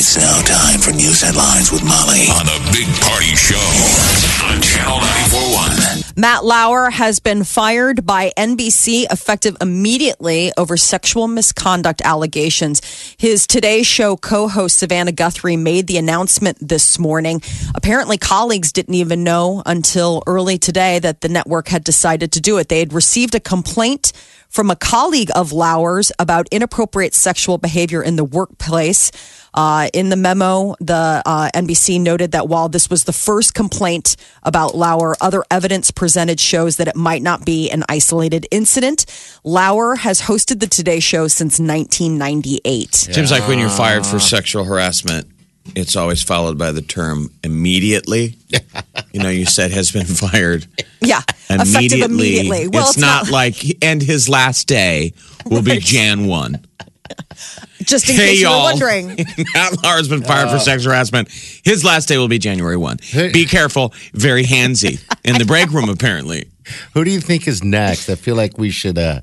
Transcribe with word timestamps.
It's 0.00 0.16
now 0.16 0.40
time 0.40 0.80
for 0.80 0.92
news 0.92 1.20
headlines 1.20 1.70
with 1.70 1.84
Molly 1.84 2.24
on 2.32 2.46
the 2.46 2.58
Big 2.72 2.88
Party 3.02 3.36
Show 3.36 3.60
on 4.46 4.62
Channel 4.62 4.96
941. 4.96 6.14
Matt 6.16 6.42
Lauer 6.42 6.88
has 6.88 7.20
been 7.20 7.44
fired 7.44 8.06
by 8.06 8.32
NBC 8.34 9.04
effective 9.12 9.58
immediately 9.60 10.52
over 10.56 10.78
sexual 10.78 11.28
misconduct 11.28 12.00
allegations. 12.02 12.80
His 13.18 13.46
Today 13.46 13.82
Show 13.82 14.16
co 14.16 14.48
host 14.48 14.78
Savannah 14.78 15.12
Guthrie 15.12 15.58
made 15.58 15.86
the 15.86 15.98
announcement 15.98 16.56
this 16.66 16.98
morning. 16.98 17.42
Apparently, 17.74 18.16
colleagues 18.16 18.72
didn't 18.72 18.94
even 18.94 19.22
know 19.22 19.62
until 19.66 20.22
early 20.26 20.56
today 20.56 20.98
that 21.00 21.20
the 21.20 21.28
network 21.28 21.68
had 21.68 21.84
decided 21.84 22.32
to 22.32 22.40
do 22.40 22.56
it. 22.56 22.70
They 22.70 22.78
had 22.78 22.94
received 22.94 23.34
a 23.34 23.40
complaint 23.40 24.14
from 24.50 24.70
a 24.70 24.76
colleague 24.76 25.30
of 25.34 25.52
Lauer's 25.52 26.12
about 26.18 26.48
inappropriate 26.50 27.14
sexual 27.14 27.56
behavior 27.56 28.02
in 28.02 28.16
the 28.16 28.24
workplace. 28.24 29.10
Uh, 29.54 29.88
in 29.94 30.10
the 30.10 30.16
memo, 30.16 30.74
the 30.80 31.22
uh, 31.24 31.50
NBC 31.54 32.00
noted 32.00 32.32
that 32.32 32.48
while 32.48 32.68
this 32.68 32.90
was 32.90 33.04
the 33.04 33.12
first 33.12 33.54
complaint 33.54 34.16
about 34.42 34.74
Lauer, 34.74 35.16
other 35.20 35.42
evidence 35.50 35.90
presented 35.90 36.38
shows 36.38 36.76
that 36.76 36.88
it 36.88 36.96
might 36.96 37.22
not 37.22 37.44
be 37.44 37.70
an 37.70 37.84
isolated 37.88 38.46
incident. 38.50 39.06
Lauer 39.42 39.96
has 39.96 40.22
hosted 40.22 40.60
the 40.60 40.66
Today 40.66 41.00
Show 41.00 41.28
since 41.28 41.58
1998. 41.58 42.94
Seems 42.94 43.30
like 43.30 43.46
when 43.48 43.58
you're 43.58 43.68
fired 43.68 44.06
for 44.06 44.18
sexual 44.18 44.64
harassment, 44.64 45.26
it's 45.74 45.96
always 45.96 46.22
followed 46.22 46.58
by 46.58 46.72
the 46.72 46.82
term 46.82 47.30
immediately. 47.44 48.36
you 49.12 49.22
know, 49.22 49.28
you 49.28 49.44
said 49.44 49.70
has 49.72 49.90
been 49.90 50.06
fired. 50.06 50.66
Yeah, 51.00 51.20
effective 51.48 52.00
Immediately. 52.00 52.04
immediately. 52.04 52.68
Well, 52.68 52.88
it's, 52.88 52.98
not, 52.98 53.30
like, 53.30 53.56
and 53.82 54.02
his 54.02 54.28
last 54.28 54.66
day 54.66 55.12
will 55.46 55.62
be 55.62 55.78
Jan 55.78 56.26
1. 56.26 56.66
just 57.84 58.08
in 58.08 58.16
hey, 58.16 58.28
case 58.28 58.40
you 58.40 58.46
were 58.46 58.52
y'all. 58.52 58.62
wondering. 58.64 59.06
Matt 59.54 59.82
Lauer's 59.82 60.08
been 60.08 60.22
fired 60.22 60.50
for 60.50 60.58
sex 60.58 60.84
harassment. 60.84 61.28
His 61.64 61.84
last 61.84 62.08
day 62.08 62.18
will 62.18 62.28
be 62.28 62.38
January 62.38 62.76
1. 62.76 62.98
Be 63.32 63.46
careful. 63.46 63.92
Very 64.12 64.44
handsy 64.44 65.02
in 65.24 65.38
the 65.38 65.44
break 65.44 65.70
room, 65.70 65.88
apparently. 65.88 66.48
Who 66.94 67.04
do 67.04 67.10
you 67.10 67.20
think 67.20 67.48
is 67.48 67.64
next? 67.64 68.08
I 68.08 68.14
feel 68.14 68.36
like 68.36 68.58
we 68.58 68.70
should 68.70 68.98
uh, 68.98 69.22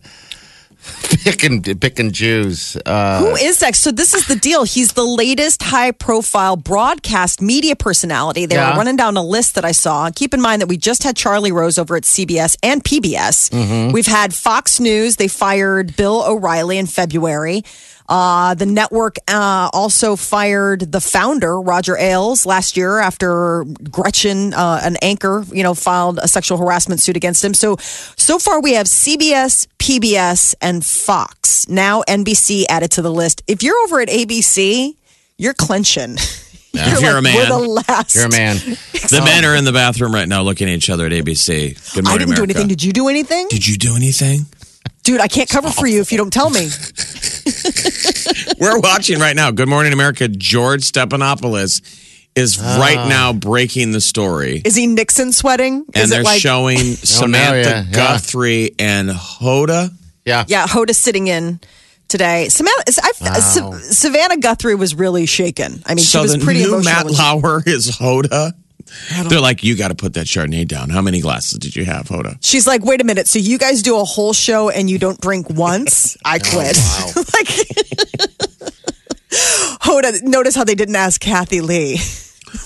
pick 1.24 1.44
and 1.44 1.82
pick 1.82 2.00
and 2.00 2.14
choose. 2.14 2.78
Uh, 2.86 3.20
Who 3.20 3.36
is 3.36 3.62
next? 3.62 3.80
So 3.80 3.92
this 3.92 4.14
is 4.14 4.28
the 4.28 4.36
deal. 4.36 4.64
He's 4.64 4.94
the 4.94 5.04
latest 5.06 5.62
high-profile 5.64 6.58
broadcast 6.58 7.42
media 7.42 7.76
personality. 7.76 8.46
They 8.46 8.56
Yeah. 8.56 8.72
were 8.72 8.78
running 8.78 8.96
down 8.96 9.18
a 9.18 9.24
list 9.24 9.56
that 9.56 9.66
I 9.66 9.72
saw. 9.72 10.10
Keep 10.16 10.34
in 10.34 10.42
mind 10.42 10.62
that 10.62 10.68
we 10.68 10.78
just 10.78 11.04
had 11.04 11.16
Charlie 11.16 11.52
Rose 11.52 11.78
over 11.78 11.96
at 11.96 12.04
CBS 12.04 12.56
and 12.64 12.84
PBS. 12.84 13.50
Mm-hmm. 13.50 13.92
We've 13.94 14.08
had 14.08 14.34
Fox 14.34 14.80
News. 14.80 15.16
They 15.18 15.28
fired 15.28 15.96
Bill 15.96 16.24
O'Reilly 16.28 16.78
in 16.78 16.86
February. 16.88 17.64
Uh, 18.10 18.54
the 18.56 18.66
network 18.66 19.18
uh, 19.28 19.70
also 19.74 20.16
fired 20.16 20.94
the 20.94 21.02
founder, 21.02 21.60
Roger 21.60 21.98
Ailes, 21.98 22.46
last 22.46 22.78
year 22.78 23.00
after 23.00 23.66
Gretchen, 23.92 24.54
uh, 24.54 24.80
an 24.82 24.96
anchor, 25.02 25.44
you 25.52 25.62
know, 25.62 25.74
filed 25.74 26.18
a 26.24 26.28
sexual 26.30 26.58
harassment 26.58 27.02
suit 27.02 27.18
against 27.18 27.44
him. 27.44 27.54
So, 27.54 27.76
so 28.16 28.40
far 28.40 28.62
we 28.62 28.76
have 28.76 28.88
CBS, 28.88 29.68
PBS, 29.80 30.56
and 30.62 30.86
Fox. 31.08 31.70
Now 31.70 32.04
NBC 32.06 32.66
added 32.68 32.92
to 32.92 33.02
the 33.02 33.10
list. 33.14 33.42
If 33.48 33.64
you're 33.64 33.78
over 33.86 34.02
at 34.02 34.10
ABC, 34.10 34.94
you're 35.38 35.54
clenching. 35.54 36.18
If 36.80 37.02
you're 37.02 37.18
a 37.18 37.22
man. 37.24 37.34
We're 37.36 37.48
the 37.48 37.58
last. 37.88 38.14
You're 38.14 38.26
a 38.26 38.30
man. 38.30 38.58
The 39.10 39.22
men 39.24 39.46
are 39.46 39.56
in 39.56 39.64
the 39.64 39.72
bathroom 39.72 40.14
right 40.14 40.28
now 40.28 40.42
looking 40.44 40.68
at 40.70 40.76
each 40.76 40.90
other 40.92 41.06
at 41.08 41.12
ABC. 41.14 41.94
Good 41.96 42.04
morning, 42.04 42.22
I 42.22 42.26
didn't 42.26 42.36
do 42.36 42.44
anything. 42.44 42.68
Did 42.68 42.84
you 42.84 42.92
do 42.92 43.08
anything? 43.08 43.48
Did 43.50 43.66
you 43.66 43.78
do 43.78 43.96
anything? 43.96 44.46
Dude, 45.04 45.22
I 45.22 45.28
can't 45.28 45.50
cover 45.50 45.70
for 45.72 45.88
you 45.88 46.02
if 46.02 46.12
you 46.12 46.18
don't 46.20 46.32
tell 46.32 46.50
me. 46.52 46.68
We're 48.60 48.80
watching 48.80 49.18
right 49.20 49.36
now. 49.36 49.50
Good 49.52 49.70
Morning 49.70 49.94
America. 49.94 50.28
George 50.28 50.82
Stephanopoulos 50.84 51.82
is 52.36 52.60
right 52.60 52.98
Ah. 52.98 53.08
now 53.08 53.34
breaking 53.34 53.92
the 53.92 54.02
story. 54.02 54.62
Is 54.66 54.76
he 54.76 54.86
Nixon 54.88 55.32
sweating? 55.32 55.86
and 55.96 56.04
Is 56.04 56.10
they're 56.10 56.22
it 56.22 56.26
like, 56.26 56.42
showing 56.42 56.78
Samantha 56.80 57.70
yeah, 57.70 57.84
yeah. 57.86 57.92
Guthrie 57.92 58.76
and 58.78 59.10
Hoda. 59.10 59.92
Yeah. 60.28 60.44
yeah, 60.48 60.68
Hoda's 60.68 60.98
sitting 60.98 61.28
in 61.28 61.60
today. 62.10 62.50
Samantha, 62.50 62.94
I, 63.02 63.12
uh, 63.22 63.34
Sa- 63.40 63.72
Savannah 63.80 64.38
Guthrie 64.38 64.76
was 64.76 64.94
really 64.94 65.26
shaken. 65.26 65.82
I 65.86 65.96
mean, 65.96 66.04
so 66.04 66.20
she 66.20 66.24
was 66.24 66.34
the 66.38 66.44
pretty 66.44 66.60
new 66.62 66.76
emotional. 66.76 66.94
Matt 66.94 67.06
when 67.06 67.14
she- 67.16 67.22
Lauer 67.22 67.64
is 67.66 67.92
Hoda. 67.98 68.52
They're 69.30 69.42
like, 69.42 69.64
you 69.64 69.76
got 69.76 69.90
to 69.90 69.96
put 69.96 70.14
that 70.14 70.28
Chardonnay 70.28 70.66
down. 70.68 70.90
How 70.90 71.02
many 71.02 71.20
glasses 71.20 71.60
did 71.60 71.76
you 71.76 71.84
have, 71.86 72.08
Hoda? 72.08 72.38
She's 72.42 72.66
like, 72.66 72.86
wait 72.86 73.02
a 73.02 73.04
minute. 73.04 73.28
So 73.28 73.38
you 73.40 73.58
guys 73.58 73.82
do 73.82 73.98
a 74.00 74.04
whole 74.06 74.32
show 74.32 74.70
and 74.70 74.90
you 74.90 74.98
don't 74.98 75.20
drink 75.20 75.50
once? 75.50 76.16
I 76.26 76.40
quit. 76.40 76.78
like, 77.34 77.48
Hoda, 79.82 80.22
notice 80.24 80.56
how 80.56 80.64
they 80.64 80.76
didn't 80.76 80.96
ask 80.96 81.20
Kathie 81.22 81.62
Lee. 81.62 82.00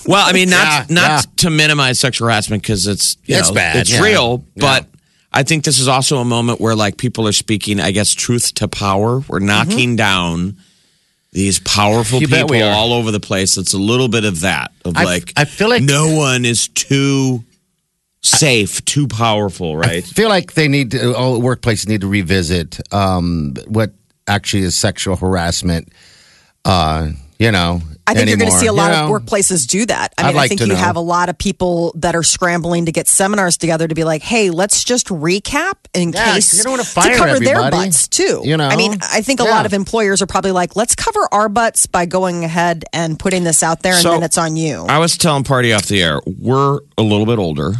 Well, 0.06 0.24
I 0.24 0.32
mean, 0.32 0.48
not 0.50 0.88
Yeah, 0.88 0.94
not 0.94 1.08
yeah. 1.10 1.20
to 1.38 1.50
minimize 1.50 1.98
sexual 1.98 2.28
harassment 2.28 2.62
because 2.62 2.86
it's 2.86 3.16
you 3.24 3.36
It's 3.36 3.48
know, 3.48 3.54
bad, 3.54 3.76
it's 3.76 3.90
yeah. 3.92 4.00
real, 4.02 4.44
but 4.56 4.86
I 5.34 5.42
think 5.42 5.64
this 5.64 5.78
is 5.78 5.88
also 5.88 6.18
a 6.18 6.24
moment 6.24 6.60
where 6.60 6.74
like 6.74 6.96
people 6.98 7.26
are 7.26 7.32
speaking, 7.32 7.80
I 7.80 7.90
guess, 7.90 8.12
truth 8.12 8.54
to 8.54 8.68
power. 8.68 9.20
We're 9.28 9.38
knocking 9.38 9.96
down 9.96 10.56
these 11.32 11.58
powerful 11.60 12.20
You 12.20 12.28
people 12.28 12.62
all 12.74 12.92
over 12.92 13.10
the 13.10 13.20
place. 13.20 13.56
It's 13.56 13.72
a 13.72 13.78
little 13.78 14.08
bit 14.08 14.24
of 14.24 14.40
that 14.40 14.72
of 14.84 14.96
I- 14.96 15.04
like 15.04 15.32
I 15.36 15.44
feel 15.46 15.68
like- 15.70 15.82
no 15.82 16.14
one 16.14 16.44
is 16.44 16.68
too 16.68 17.44
safe, 18.22 18.84
too 18.84 19.08
powerful, 19.08 19.76
right? 19.76 20.04
I 20.04 20.06
feel 20.06 20.28
like 20.28 20.52
they 20.52 20.68
need 20.68 20.92
to, 20.92 21.14
all 21.16 21.40
workplaces 21.40 21.88
need 21.88 22.02
to 22.02 22.06
revisit 22.08 22.80
um, 22.92 23.54
what 23.66 23.92
actually 24.28 24.62
is 24.62 24.76
sexual 24.76 25.16
harassment. 25.16 25.88
Uh, 26.64 27.08
you 27.38 27.50
know, 27.50 27.80
I 28.06 28.14
think 28.14 28.28
you're 28.28 28.36
going 28.38 28.50
to 28.50 28.56
see 28.58 28.66
a 28.66 28.72
lot 28.72 28.90
You 28.90 29.14
of 29.14 29.22
workplaces 29.22 29.66
do 29.66 29.86
that. 29.86 30.12
I 30.18 30.22
I'd 30.22 30.34
mean, 30.34 30.36
I 30.38 30.48
think 30.48 30.60
you 30.60 30.66
know. 30.66 30.74
have 30.74 30.96
a 30.96 31.00
lot 31.00 31.28
of 31.28 31.38
people 31.38 31.92
that 31.98 32.16
are 32.16 32.22
scrambling 32.24 32.86
to 32.86 32.92
get 32.92 33.06
seminars 33.06 33.56
together 33.56 33.86
to 33.86 33.94
be 33.94 34.02
like, 34.04 34.22
"Hey, 34.22 34.50
let's 34.50 34.82
just 34.82 35.06
recap 35.06 35.74
in 35.94 36.12
Yeah, 36.12 36.34
case 36.34 36.56
you 36.56 36.64
don't 36.64 36.72
wanna 36.72 36.82
to 36.82 36.88
fire 36.88 37.16
cover 37.16 37.38
their 37.38 37.70
butts 37.70 38.08
too." 38.08 38.42
you 38.44 38.56
know? 38.56 38.66
I 38.66 38.74
mean, 38.76 38.98
I 39.02 39.22
think 39.22 39.38
a 39.40 39.44
Yeah. 39.44 39.50
lot 39.50 39.66
of 39.66 39.72
employers 39.72 40.20
are 40.20 40.26
probably 40.26 40.50
like, 40.50 40.74
"Let's 40.74 40.94
cover 40.96 41.28
our 41.30 41.48
butts 41.48 41.86
by 41.86 42.06
going 42.06 42.44
ahead 42.44 42.84
and 42.92 43.18
putting 43.18 43.44
this 43.44 43.62
out 43.62 43.82
there, 43.82 43.92
and 43.94 44.02
So- 44.02 44.10
then 44.10 44.24
it's 44.24 44.36
on 44.38 44.56
you." 44.56 44.84
I 44.88 44.98
was 44.98 45.16
telling 45.16 45.44
Party 45.44 45.72
off 45.72 45.86
the 45.86 46.02
air, 46.02 46.20
we're 46.40 46.80
a 46.98 47.02
little 47.02 47.26
bit 47.26 47.38
older, 47.38 47.74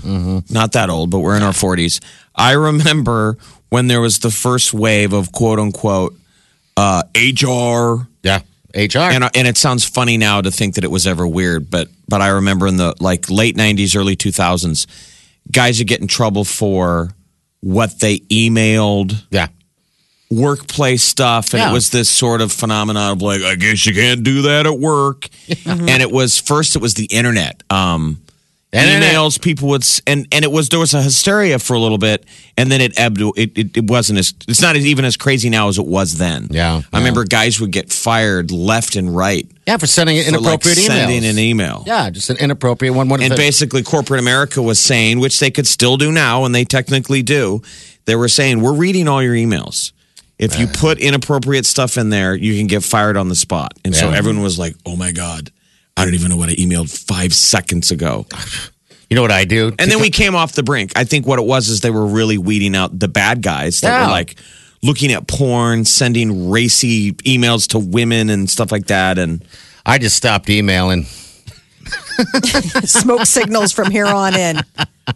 not 0.51 0.73
that 0.73 0.89
old, 0.89 1.11
but 1.11 1.19
we're 1.19 1.37
in 1.37 1.43
our 1.43 1.53
40s. 1.53 1.99
I 2.37 2.53
remember 2.53 3.37
when 3.71 3.89
there 3.89 4.01
was 4.01 4.21
the 4.21 4.31
first 4.31 4.73
wave 4.73 5.13
of 5.13 5.33
quote 5.33 5.59
unquote 5.59 6.15
uh, 6.77 7.03
HR. 7.17 8.07
Yeah, 8.23 8.39
HR. 8.75 8.99
And, 8.99 9.25
and 9.37 9.47
it 9.49 9.57
sounds 9.57 9.85
funny 9.85 10.17
now 10.17 10.41
to 10.41 10.51
think 10.51 10.75
that 10.77 10.85
it 10.85 10.91
was 10.91 11.07
ever 11.07 11.27
weird, 11.27 11.71
but 11.71 11.89
but 12.09 12.21
I 12.21 12.29
remember 12.29 12.67
in 12.67 12.77
the 12.77 12.95
like 13.01 13.31
late 13.31 13.57
90s, 13.57 13.97
early 13.97 14.17
2000s, 14.17 14.87
guys 15.51 15.79
would 15.79 15.89
get 15.89 16.01
in 16.01 16.07
trouble 16.09 16.45
for 16.45 17.11
what 17.61 18.01
they 18.01 18.19
emailed 18.21 19.23
yeah, 19.31 19.49
workplace 20.31 21.03
stuff 21.03 21.53
and 21.53 21.61
Yeah. 21.61 21.71
it 21.71 21.73
was 21.75 21.91
this 21.91 22.09
sort 22.09 22.41
of 22.41 22.51
phenomenon 22.51 23.13
of 23.13 23.23
like 23.23 23.43
i 23.43 23.55
guess 23.55 23.85
you 23.87 23.93
can't 23.93 24.23
do 24.23 24.43
that 24.43 24.67
at 24.67 24.79
work 24.79 25.29
and 25.67 26.03
it 26.03 26.11
was 26.11 26.41
first 26.41 26.75
it 26.75 26.81
was 26.81 26.95
the 26.95 27.05
internet 27.07 27.63
um 27.71 28.22
Internet. 28.73 29.15
emails 29.15 29.41
people 29.41 29.69
would 29.69 29.85
and 30.07 30.27
and 30.33 30.45
it 30.45 30.51
was 30.51 30.69
there 30.71 30.81
was 30.81 30.95
a 30.95 31.03
hysteria 31.03 31.59
for 31.59 31.75
a 31.75 31.79
little 31.79 31.99
bit 31.99 32.25
and 32.57 32.73
then 32.73 32.81
it 32.81 32.99
ebbed 32.99 33.21
it, 33.37 33.59
it, 33.59 33.77
it 33.77 33.91
wasn't 33.91 34.19
as 34.19 34.33
it's 34.49 34.63
not 34.63 34.77
as, 34.77 34.87
even 34.87 35.05
as 35.05 35.17
crazy 35.17 35.51
now 35.51 35.69
as 35.69 35.79
it 35.79 35.87
was 35.87 36.17
then 36.17 36.49
Yeah, 36.51 36.77
i 36.77 36.77
yeah. 36.79 36.99
remember 36.99 37.25
guys 37.25 37.61
would 37.61 37.71
get 37.71 37.93
fired 37.93 38.51
left 38.51 38.97
and 38.97 39.15
right 39.15 39.47
yeah, 39.67 39.77
for 39.77 39.87
sending 39.87 40.17
like 40.17 40.27
inappropriate 40.27 40.79
sending 40.79 41.25
an 41.25 41.39
email 41.39 41.85
yeah, 41.87 42.11
just 42.11 42.31
an 42.31 42.37
inappropriate 42.39 42.95
one. 42.95 43.09
One 43.09 43.23
and 43.23 43.37
basically, 43.37 43.83
corporate 43.83 44.19
America 44.19 44.61
was 44.61 44.81
saying, 44.81 45.21
which 45.21 45.39
they 45.39 45.51
could 45.53 45.67
still 45.69 45.97
do 45.97 46.11
now, 46.11 46.45
and 46.45 46.53
they 46.55 46.65
technically 46.65 47.23
do. 47.23 47.63
They 48.07 48.17
were 48.17 48.29
saying, 48.29 48.61
"We're 48.61 48.73
reading 48.73 49.07
all 49.07 49.23
your 49.23 49.35
emails. 49.35 49.93
If 50.39 50.59
you 50.59 50.67
put 50.67 50.99
inappropriate 50.99 51.65
stuff 51.65 51.97
in 51.97 52.11
there, 52.11 52.35
you 52.35 52.57
can 52.59 52.67
get 52.67 52.83
fired 52.83 53.17
on 53.17 53.29
the 53.29 53.37
spot." 53.37 53.79
And 53.85 53.95
so 53.95 54.11
everyone 54.11 54.43
was 54.43 54.59
like, 54.59 54.75
"Oh 54.85 54.97
my 54.97 55.13
god, 55.13 55.53
I 55.97 56.05
don't 56.05 56.15
even 56.15 56.29
know 56.31 56.37
what 56.37 56.49
I 56.49 56.55
emailed 56.55 56.91
five 56.91 57.33
seconds 57.35 57.91
ago." 57.91 58.27
you 59.11 59.15
know 59.17 59.23
what 59.23 59.31
I 59.31 59.45
do? 59.45 59.73
And 59.79 59.91
then 59.91 60.01
we 60.01 60.09
came 60.09 60.35
off 60.35 60.53
the 60.53 60.63
brink. 60.63 60.93
I 60.97 61.05
think 61.05 61.27
what 61.27 61.39
it 61.39 61.45
was 61.45 61.69
is 61.69 61.81
they 61.83 61.91
were 61.91 62.07
really 62.07 62.39
weeding 62.39 62.75
out 62.75 62.99
the 62.99 63.09
bad 63.09 63.43
guys 63.43 63.81
that 63.83 63.89
Yeah. 63.89 64.07
were 64.07 64.11
like 64.11 64.37
looking 64.83 65.13
at 65.13 65.27
porn, 65.29 65.85
sending 65.85 66.49
racy 66.51 67.13
emails 67.13 67.69
to 67.69 67.79
women 67.79 68.31
and 68.31 68.49
stuff 68.49 68.73
like 68.73 68.87
that. 68.87 69.19
And 69.19 69.45
I 69.85 69.99
just 69.99 70.17
stopped 70.17 70.49
emailing. 70.49 71.07
Smoke 72.85 73.27
signals 73.27 73.73
from 73.73 73.91
here 73.91 74.07
on 74.07 74.35
in. 74.35 74.57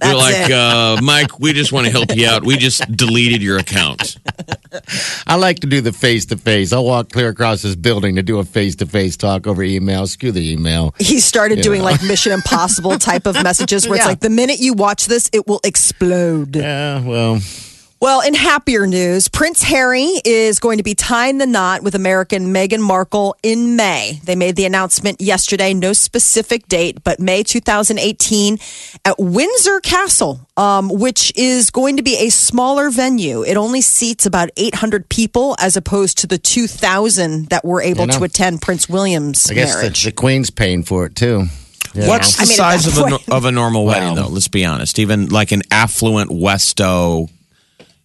That's 0.00 0.04
You're 0.04 0.16
like, 0.16 0.50
it. 0.50 0.52
uh, 0.52 1.00
Mike, 1.02 1.38
we 1.38 1.52
just 1.52 1.72
want 1.72 1.86
to 1.86 1.92
help 1.92 2.14
you 2.14 2.26
out. 2.26 2.44
We 2.44 2.56
just 2.56 2.90
deleted 2.96 3.42
your 3.42 3.58
account. 3.58 4.16
I 5.26 5.36
like 5.36 5.60
to 5.60 5.66
do 5.66 5.80
the 5.80 5.92
face 5.92 6.26
to 6.26 6.36
face. 6.36 6.72
I'll 6.72 6.84
walk 6.84 7.10
clear 7.10 7.28
across 7.28 7.62
this 7.62 7.76
building 7.76 8.16
to 8.16 8.22
do 8.22 8.38
a 8.38 8.44
face 8.44 8.74
to 8.76 8.86
face 8.86 9.16
talk 9.16 9.46
over 9.46 9.62
email. 9.62 10.06
Screw 10.06 10.32
the 10.32 10.52
email. 10.52 10.94
he 10.98 11.20
started 11.20 11.60
doing 11.60 11.82
like 11.82 12.02
Mission 12.02 12.32
Impossible 12.32 12.98
type 12.98 13.26
of 13.26 13.34
messages 13.42 13.88
where 13.88 13.96
it's 13.96 14.06
like 14.12 14.20
the 14.20 14.30
minute 14.30 14.58
you 14.58 14.74
watch 14.74 15.06
this, 15.06 15.30
it 15.32 15.46
will 15.46 15.60
explode. 15.64 16.56
Yeah, 16.56 17.00
well, 17.04 17.40
Well, 17.98 18.20
in 18.20 18.34
happier 18.34 18.86
news, 18.86 19.26
Prince 19.26 19.62
Harry 19.62 20.10
is 20.24 20.58
going 20.60 20.76
to 20.76 20.82
be 20.84 20.94
tying 20.94 21.38
the 21.38 21.46
knot 21.46 21.82
with 21.82 21.94
American 21.94 22.52
Meghan 22.52 22.80
Markle 22.80 23.34
in 23.42 23.74
May. 23.74 24.20
They 24.22 24.34
made 24.36 24.54
the 24.54 24.66
announcement 24.66 25.18
yesterday, 25.22 25.72
no 25.72 25.94
specific 25.94 26.68
date, 26.68 27.02
but 27.04 27.18
May 27.20 27.42
2018 27.42 28.58
at 29.06 29.18
Windsor 29.18 29.80
Castle, 29.80 30.46
um, 30.58 30.90
which 30.90 31.32
is 31.36 31.70
going 31.70 31.96
to 31.96 32.02
be 32.02 32.16
a 32.18 32.28
smaller 32.28 32.90
venue. 32.90 33.42
It 33.42 33.56
only 33.56 33.80
seats 33.80 34.26
about 34.26 34.50
800 34.58 35.08
people 35.08 35.56
as 35.58 35.74
opposed 35.74 36.18
to 36.18 36.26
the 36.26 36.36
2,000 36.38 37.46
that 37.46 37.64
were 37.64 37.80
able 37.80 38.02
You 38.02 38.06
know, 38.08 38.18
to 38.18 38.24
attend 38.24 38.60
Prince 38.60 38.90
William's 38.90 39.50
I 39.50 39.54
guess 39.54 39.72
the, 39.74 39.78
marriage. 39.80 40.04
the 40.04 40.12
Queen's 40.12 40.50
paying 40.50 40.82
for 40.82 41.06
it 41.06 41.16
too. 41.16 41.46
You 41.94 42.06
What's 42.08 42.36
the 42.36 42.42
I 42.42 42.46
mean, 42.46 42.56
size 42.56 42.86
of 42.98 42.98
a, 43.10 43.34
of 43.34 43.44
a 43.46 43.50
normal 43.52 43.86
wedding, 43.86 44.10
Wow. 44.10 44.14
though? 44.24 44.28
Let's 44.28 44.48
be 44.48 44.66
honest. 44.66 44.98
Even 44.98 45.30
like 45.30 45.50
an 45.50 45.62
affluent 45.70 46.30
Westo, 46.30 47.30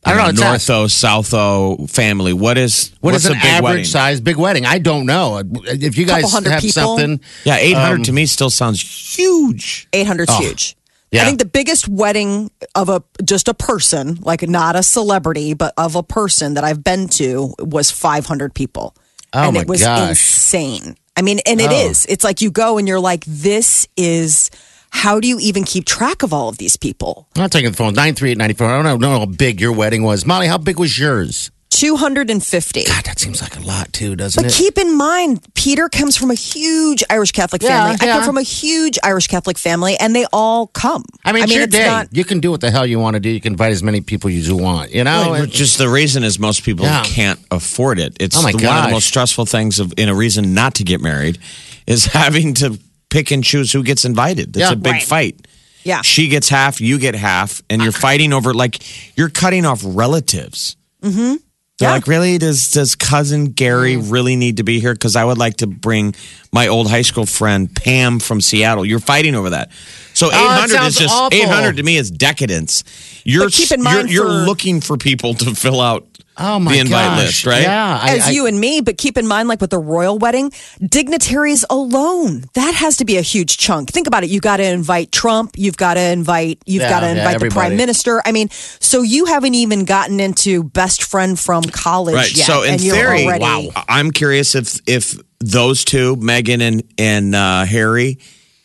I 0.03 0.13
don't 0.15 0.35
know, 0.35 0.53
it's 0.53 0.67
Northo, 0.67 0.85
Southo 0.87 1.89
family. 1.89 2.33
What 2.33 2.57
is 2.57 2.91
what 3.01 3.13
is 3.13 3.25
is 3.25 3.29
a 3.29 3.33
an 3.33 3.39
big 3.39 3.45
average 3.45 3.63
wedding? 3.63 3.85
size 3.85 4.19
big 4.21 4.37
wedding? 4.37 4.65
I 4.65 4.79
don't 4.79 5.05
know. 5.05 5.41
If 5.65 5.97
you 5.97 6.05
guys 6.05 6.31
have 6.33 6.43
people? 6.43 6.69
something, 6.71 7.19
Yeah, 7.43 7.57
eight 7.57 7.75
hundred 7.75 7.97
Um, 7.97 8.03
to 8.03 8.11
me 8.13 8.25
still 8.25 8.49
sounds 8.49 8.81
huge. 8.81 9.87
800 9.93 10.29
is 10.29 10.37
huge. 10.37 10.75
yeah. 11.11 11.21
I 11.21 11.25
think 11.25 11.37
the 11.39 11.45
biggest 11.45 11.87
wedding 11.87 12.49
of 12.73 12.89
a 12.89 13.03
just 13.23 13.47
a 13.47 13.53
person, 13.53 14.17
like 14.21 14.41
not 14.47 14.75
a 14.75 14.81
celebrity, 14.83 15.53
but 15.53 15.73
of 15.77 15.95
a 15.95 16.03
person 16.03 16.55
that 16.55 16.63
I've 16.63 16.83
been 16.83 17.07
to 17.09 17.53
was 17.59 17.91
500 17.91 18.53
people. 18.55 18.95
Oh, 19.33 19.43
and 19.43 19.53
my 19.53 19.61
it 19.61 19.67
was 19.67 19.81
gosh. 19.81 20.09
insane. 20.09 20.95
I 21.15 21.21
mean, 21.21 21.39
and 21.45 21.61
it 21.61 21.69
Oh. 21.71 21.89
is. 21.89 22.05
It's 22.07 22.23
like 22.23 22.41
you 22.41 22.49
go 22.51 22.77
and 22.79 22.87
you're 22.87 22.99
like, 22.99 23.23
this 23.27 23.87
is 23.95 24.49
how 24.91 25.19
do 25.19 25.27
you 25.27 25.39
even 25.39 25.63
keep 25.63 25.85
track 25.85 26.21
of 26.23 26.31
all 26.33 26.47
of 26.49 26.57
these 26.57 26.77
people? 26.77 27.27
I'm 27.35 27.41
not 27.41 27.51
taking 27.51 27.71
the 27.71 27.77
phone. 27.77 27.93
Nine 27.93 28.13
three 28.13 28.31
eight 28.31 28.37
ninety 28.37 28.53
four. 28.53 28.67
I 28.67 28.81
don't 28.83 28.99
know 29.01 29.19
how 29.19 29.25
big 29.25 29.59
your 29.59 29.71
wedding 29.73 30.03
was, 30.03 30.25
Molly. 30.25 30.47
How 30.47 30.57
big 30.57 30.77
was 30.79 30.97
yours? 30.99 31.49
250. 31.71 32.83
God, 32.83 33.05
that 33.05 33.17
seems 33.17 33.41
like 33.41 33.55
a 33.57 33.61
lot 33.61 33.91
too, 33.93 34.15
doesn't 34.15 34.41
But 34.43 34.51
it? 34.51 34.53
But 34.53 34.57
keep 34.57 34.77
in 34.77 34.95
mind, 34.97 35.41
Peter 35.55 35.89
comes 35.89 36.15
from 36.17 36.29
a 36.29 36.33
huge 36.35 37.03
Irish 37.09 37.31
Catholic 37.31 37.61
Yeah, 37.63 37.69
family. 37.69 37.97
I 38.01 38.11
come 38.13 38.23
from 38.23 38.37
a 38.37 38.41
huge 38.43 38.99
Irish 39.03 39.27
Catholic 39.27 39.57
family, 39.57 39.95
and 39.99 40.13
they 40.15 40.25
all 40.33 40.67
come. 40.67 41.03
I 41.25 41.31
mean, 41.31 41.43
it's 41.45 41.53
your 41.53 41.63
it's 41.63 41.75
day. 41.75 41.85
not. 41.87 42.09
you 42.11 42.23
can 42.23 42.39
do 42.39 42.51
what 42.51 42.61
the 42.61 42.69
hell 42.71 42.85
you 42.85 42.99
want 42.99 43.15
to 43.15 43.19
do. 43.19 43.29
You 43.29 43.41
can 43.41 43.53
invite 43.53 43.71
as 43.71 43.81
many 43.81 44.01
people 44.01 44.29
as 44.29 44.47
you 44.47 44.57
want. 44.57 44.91
You 44.91 45.03
know, 45.05 45.27
Well, 45.31 45.45
just 45.45 45.77
the 45.77 45.89
reason 45.89 46.23
is 46.23 46.37
most 46.37 46.63
people 46.63 46.85
Yeah. 46.85 47.03
can't 47.03 47.39
afford 47.49 47.99
it. 47.99 48.17
It's 48.19 48.37
Oh, 48.37 48.41
my 48.43 48.51
the- 48.51 48.65
one 48.67 48.77
of 48.77 48.83
the 48.85 48.91
most 48.91 49.07
stressful 49.07 49.45
things 49.45 49.79
of 49.79 49.93
in 49.97 50.09
a 50.09 50.13
reason 50.13 50.53
not 50.53 50.75
to 50.75 50.83
get 50.83 51.01
married 51.01 51.39
is 51.87 52.05
having 52.13 52.53
to 52.55 52.77
pick 53.11 53.29
and 53.29 53.43
choose 53.43 53.71
who 53.71 53.83
gets 53.83 54.03
invited. 54.05 54.49
It's 54.57 54.57
Yeah. 54.57 54.71
a 54.71 54.75
big 54.75 54.93
Right. 54.93 55.03
fight. 55.03 55.35
Yeah. 55.83 56.01
She 56.01 56.27
gets 56.27 56.49
half, 56.49 56.81
you 56.81 56.97
get 56.97 57.13
half, 57.15 57.61
and 57.69 57.81
you're 57.83 57.91
fighting 57.91 58.33
over 58.33 58.53
like 58.53 58.79
you're 59.15 59.29
cutting 59.29 59.65
off 59.65 59.81
relatives. 59.83 60.75
Mm-hmm. 61.03 61.35
They're 61.79 61.89
Yeah. 61.89 61.93
like, 61.95 62.05
really? 62.07 62.37
Does 62.37 62.69
does 62.69 62.93
cousin 62.93 63.45
Gary 63.53 63.95
Mm. 63.95 64.11
really 64.11 64.35
need 64.35 64.57
to 64.57 64.63
be 64.63 64.79
here? 64.79 64.93
Because 64.93 65.15
I 65.15 65.23
would 65.25 65.39
like 65.39 65.57
to 65.57 65.67
bring 65.67 66.13
my 66.53 66.67
old 66.67 66.89
high 66.91 67.01
school 67.01 67.25
friend 67.25 67.73
Pam 67.73 68.19
from 68.19 68.39
Seattle. 68.41 68.85
You're 68.85 68.99
fighting 68.99 69.33
over 69.33 69.49
that. 69.49 69.71
So 70.13 70.27
eight 70.27 70.33
Oh, 70.35 70.63
it 70.65 70.87
is 70.87 70.95
just 70.97 71.13
awful. 71.13 71.35
eight 71.35 71.47
hundred 71.47 71.77
to 71.77 71.83
me 71.83 71.97
is 71.97 72.11
decadence. 72.11 72.83
You're 73.25 73.45
But 73.45 73.53
keep 73.53 73.71
in 73.71 73.81
mind 73.81 74.09
you're, 74.11 74.25
you're 74.27 74.39
for- 74.41 74.45
looking 74.45 74.81
for 74.81 74.97
people 74.97 75.33
to 75.35 75.55
fill 75.55 75.81
out 75.81 76.05
oh 76.37 76.59
my 76.59 76.73
the 76.73 76.79
invite 76.79 77.05
gosh. 77.09 77.19
list, 77.25 77.45
right? 77.45 77.61
Yeah, 77.63 77.99
I- 78.01 78.15
as 78.17 78.27
I- 78.27 78.31
you 78.31 78.45
and 78.45 78.59
me, 78.59 78.81
but 78.81 78.97
keep 78.97 79.17
in 79.17 79.27
mind, 79.27 79.47
like 79.49 79.61
with 79.61 79.69
the 79.71 79.79
royal 79.79 80.17
wedding, 80.17 80.51
dignitaries 80.87 81.65
alone, 81.69 82.45
that 82.53 82.73
has 82.75 82.97
to 82.97 83.05
be 83.05 83.17
a 83.17 83.21
huge 83.21 83.57
chunk. 83.57 83.89
Think 83.91 84.07
about 84.07 84.23
it. 84.23 84.29
You 84.29 84.39
got 84.39 84.57
to 84.57 84.63
invite 84.63 85.11
Trump. 85.11 85.51
You've 85.57 85.77
got 85.77 85.95
to 85.95 86.01
invite, 86.01 86.59
you've 86.65 86.81
Yeah, 86.83 86.89
got 86.89 86.99
to 87.01 87.07
yeah, 87.07 87.11
invite 87.17 87.39
the 87.39 87.49
prime 87.49 87.75
minister. 87.77 88.21
I 88.25 88.31
mean, 88.31 88.49
so 88.49 89.01
you 89.01 89.25
haven't 89.25 89.55
even 89.55 89.85
gotten 89.85 90.19
into 90.19 90.63
best 90.63 91.03
friend 91.03 91.39
from 91.39 91.63
college 91.63 92.15
Right. 92.15 92.35
yet. 92.37 92.45
So 92.47 92.63
in 92.63 92.73
and 92.73 92.81
you're 92.81 92.95
theory, 92.95 93.25
already, 93.25 93.43
wow. 93.75 93.83
I'm 93.87 94.11
curious 94.11 94.55
if 94.55 94.79
if 94.87 95.17
those 95.39 95.83
two, 95.85 96.15
Meghan 96.17 96.61
and 96.61 96.83
and 96.97 97.35
uh, 97.35 97.65
Harry, 97.65 98.19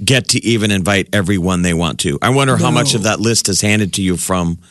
get 0.05 0.29
to 0.29 0.45
even 0.45 0.71
invite 0.71 1.09
everyone 1.15 1.63
they 1.63 1.73
want 1.75 2.01
to. 2.01 2.19
I 2.21 2.29
wonder 2.31 2.57
how 2.57 2.71
much 2.71 2.95
of 2.95 3.05
that 3.05 3.19
list 3.19 3.49
is 3.49 3.63
handed 3.63 3.95
to 3.95 4.03
you 4.03 4.17
from 4.19 4.59
the, 4.59 4.67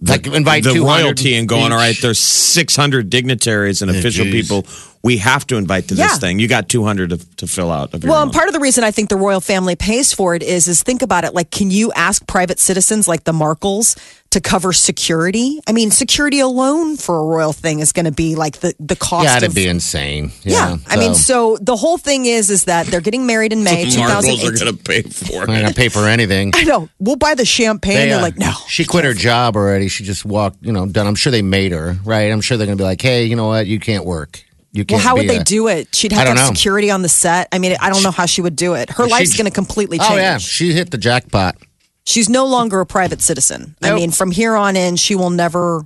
Like, 0.00 0.26
invite 0.26 0.62
the 0.64 0.74
200 0.74 1.02
royalty 1.02 1.36
and 1.36 1.48
going. 1.48 1.72
All 1.72 1.78
right, 1.78 1.96
there's 2.02 2.18
600 2.18 3.08
dignitaries 3.08 3.80
and 3.80 3.90
official 3.90 4.26
geez. 4.26 4.48
people 4.48 4.62
we 5.06 5.18
have 5.18 5.46
to 5.46 5.56
invite 5.56 5.86
to 5.88 5.94
Yeah. 5.94 6.08
this 6.08 6.18
thing. 6.18 6.40
You 6.40 6.48
got 6.48 6.68
200 6.68 7.10
to, 7.10 7.36
to 7.36 7.46
fill 7.46 7.70
out. 7.70 7.94
Of 7.94 8.02
your 8.02 8.10
Well, 8.10 8.20
own. 8.22 8.28
and 8.28 8.32
part 8.32 8.48
of 8.48 8.54
the 8.54 8.60
reason 8.60 8.82
I 8.82 8.90
think 8.90 9.08
the 9.08 9.16
royal 9.16 9.40
family 9.40 9.76
pays 9.76 10.12
for 10.12 10.34
it 10.34 10.42
is, 10.42 10.66
is 10.66 10.82
think 10.82 11.00
about 11.00 11.22
it. 11.24 11.32
Like, 11.32 11.52
can 11.52 11.70
you 11.70 11.92
ask 11.92 12.26
private 12.26 12.58
citizens 12.58 13.06
like 13.06 13.22
the 13.22 13.32
Markles 13.32 13.96
to 14.30 14.40
cover 14.40 14.72
security? 14.72 15.60
I 15.68 15.70
mean, 15.72 15.92
security 15.92 16.40
alone 16.40 16.96
for 16.96 17.20
a 17.20 17.22
royal 17.24 17.52
thing 17.52 17.78
is 17.78 17.92
going 17.92 18.06
to 18.06 18.10
be 18.24 18.34
like 18.34 18.58
the 18.58 18.74
the 18.80 18.96
cost. 18.96 19.24
yeah, 19.26 19.36
it'd 19.36 19.50
of, 19.50 19.54
be 19.54 19.68
insane. 19.68 20.32
Yeah, 20.42 20.76
I 20.88 20.96
mean, 20.96 21.14
so 21.14 21.56
the 21.60 21.76
whole 21.76 21.98
thing 21.98 22.26
is, 22.26 22.50
is 22.50 22.64
that 22.64 22.86
they're 22.86 23.00
getting 23.00 23.26
married 23.26 23.52
in 23.52 23.62
May 23.62 23.84
the 23.84 23.90
Markles 23.98 24.42
are 24.44 24.58
going 24.58 24.76
to 24.76 24.82
pay 24.82 25.02
for 25.02 25.42
I'm 25.42 25.46
not 25.46 25.58
it. 25.58 25.62
gonna 25.62 25.74
pay 25.74 25.88
for 25.88 26.08
anything. 26.08 26.50
I 26.54 26.64
know. 26.64 26.88
We'll 26.98 27.14
buy 27.16 27.34
the 27.36 27.44
champagne. 27.44 27.94
They, 27.94 28.08
They're 28.08 28.18
uh, 28.18 28.22
like, 28.22 28.38
no. 28.38 28.52
She 28.66 28.84
quit 28.84 29.04
her 29.04 29.14
job 29.14 29.54
already. 29.54 29.86
She 29.86 30.02
just 30.02 30.24
walked, 30.24 30.58
you 30.66 30.72
know, 30.72 30.84
done. 30.86 31.06
I'm 31.06 31.14
sure 31.14 31.30
they 31.30 31.42
made 31.42 31.70
her, 31.70 31.96
right? 32.04 32.32
I'm 32.32 32.40
sure 32.40 32.56
they're 32.56 32.66
going 32.66 32.76
to 32.78 32.82
be 32.82 32.86
like, 32.86 33.00
hey, 33.00 33.24
you 33.26 33.36
know 33.36 33.46
what? 33.46 33.66
You 33.68 33.78
can't 33.78 34.04
work. 34.04 34.42
You 34.72 34.84
can't 34.84 34.98
Well, 34.98 35.08
how 35.08 35.16
would 35.16 35.28
they 35.28 35.38
a- 35.38 35.44
do 35.44 35.68
it? 35.68 35.94
She'd 35.94 36.12
have 36.12 36.26
to 36.26 36.40
have 36.40 36.56
security 36.56 36.90
on 36.90 37.02
the 37.02 37.08
set. 37.08 37.48
I 37.52 37.58
mean, 37.58 37.76
I 37.80 37.90
don't 37.90 38.02
know 38.02 38.10
how 38.10 38.26
she 38.26 38.42
would 38.42 38.56
do 38.56 38.74
it. 38.74 38.90
Her 38.90 39.06
life's 39.06 39.36
going 39.36 39.46
to 39.46 39.50
completely 39.50 39.98
change. 39.98 40.10
Oh, 40.10 40.16
yeah. 40.16 40.38
She 40.38 40.72
hit 40.72 40.90
the 40.90 40.98
jackpot. 40.98 41.56
She's 42.04 42.28
no 42.28 42.46
longer 42.46 42.80
a 42.80 42.86
private 42.86 43.20
citizen. 43.20 43.74
I 43.82 43.94
mean, 43.94 44.10
from 44.10 44.30
here 44.30 44.54
on 44.54 44.76
in, 44.76 44.96
she 44.96 45.14
will 45.14 45.30
never 45.30 45.84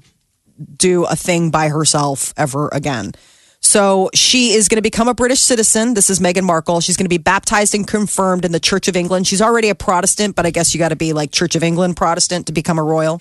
do 0.77 1.05
a 1.05 1.17
thing 1.17 1.51
by 1.51 1.69
herself 1.69 2.35
ever 2.37 2.69
again. 2.73 3.13
So 3.61 4.11
she 4.15 4.53
is 4.53 4.69
going 4.69 4.77
to 4.77 4.83
become 4.83 5.09
a 5.09 5.15
British 5.15 5.41
citizen. 5.41 5.95
This 5.95 6.11
is 6.11 6.19
Meghan 6.19 6.45
Markle. 6.45 6.81
She's 6.81 6.97
going 6.97 7.05
to 7.05 7.11
be 7.11 7.19
baptized 7.19 7.75
and 7.75 7.87
confirmed 7.87 8.45
in 8.45 8.53
the 8.53 8.61
Church 8.61 8.89
of 8.89 8.97
England. 8.97 9.27
She's 9.27 9.43
already 9.43 9.69
a 9.69 9.75
Protestant, 9.75 10.35
but 10.35 10.47
I 10.47 10.51
guess 10.51 10.75
you 10.75 10.79
got 10.79 10.89
to 10.89 10.97
be 10.97 11.13
like 11.13 11.31
Church 11.31 11.57
of 11.57 11.63
England 11.63 11.97
Protestant 11.97 12.47
to 12.47 12.53
become 12.53 12.79
a 12.79 12.83
royal. 12.83 13.21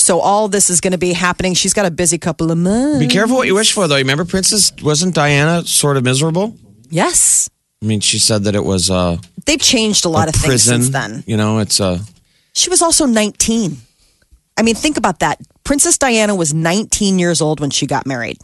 So 0.00 0.20
all 0.20 0.48
this 0.48 0.70
is 0.70 0.80
going 0.80 0.92
to 0.92 0.98
be 0.98 1.12
happening. 1.12 1.54
She's 1.54 1.74
got 1.74 1.86
a 1.86 1.90
busy 1.90 2.18
couple 2.18 2.50
of 2.50 2.58
months. 2.58 2.98
Be 2.98 3.06
careful 3.06 3.36
what 3.36 3.46
you 3.46 3.54
wish 3.54 3.72
for, 3.72 3.86
though. 3.86 3.96
You 3.96 4.02
remember 4.02 4.24
Princess? 4.24 4.72
Wasn't 4.82 5.14
Diana 5.14 5.62
sort 5.64 5.96
of 5.96 6.04
miserable? 6.04 6.56
Yes. 6.88 7.48
I 7.82 7.86
mean, 7.86 8.00
she 8.00 8.18
said 8.18 8.44
that 8.44 8.54
it 8.54 8.64
was 8.64 8.90
uh, 8.90 9.18
They've 9.46 9.60
changed 9.60 10.04
a 10.04 10.08
lot 10.08 10.26
a 10.26 10.30
of 10.30 10.34
things 10.36 10.62
since 10.62 10.88
then. 10.90 11.22
You 11.26 11.36
know, 11.36 11.58
it's 11.58 11.80
uh, 11.80 11.98
She 12.52 12.70
was 12.70 12.82
also 12.82 13.06
19. 13.06 13.76
I 14.56 14.62
mean, 14.62 14.74
think 14.74 14.96
about 14.96 15.20
that. 15.20 15.38
Princess 15.64 15.96
Diana 15.98 16.34
was 16.34 16.52
19 16.52 17.18
years 17.18 17.40
old 17.40 17.60
when 17.60 17.70
she 17.70 17.86
got 17.86 18.06
married. 18.06 18.38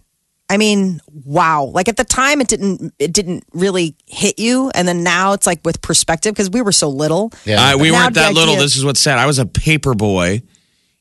I 0.49 0.59
mean, 0.59 1.01
wow. 1.25 1.65
Like 1.65 1.89
at 1.89 1.97
the 1.97 2.05
time 2.05 2.41
it 2.41 2.47
didn't 2.49 2.95
it 3.01 3.13
didn't 3.13 3.43
really 3.53 3.97
hit 4.07 4.39
you 4.39 4.71
and 4.77 4.87
then 4.87 5.03
now 5.03 5.33
it's 5.33 5.45
like 5.47 5.61
with 5.65 5.83
perspective 5.83 6.33
because 6.35 6.49
we 6.51 6.63
were 6.63 6.71
so 6.73 6.89
little. 6.89 7.33
Yeah. 7.45 7.57
I, 7.61 7.75
we 7.77 7.91
weren't 7.91 8.15
that 8.15 8.33
little. 8.33 8.55
idea- 8.55 8.63
This 8.65 8.77
is 8.77 8.85
what's 8.85 9.01
sad. 9.01 9.19
I 9.19 9.27
was 9.27 9.41
a 9.41 9.47
paper 9.47 9.93
boy, 9.95 10.43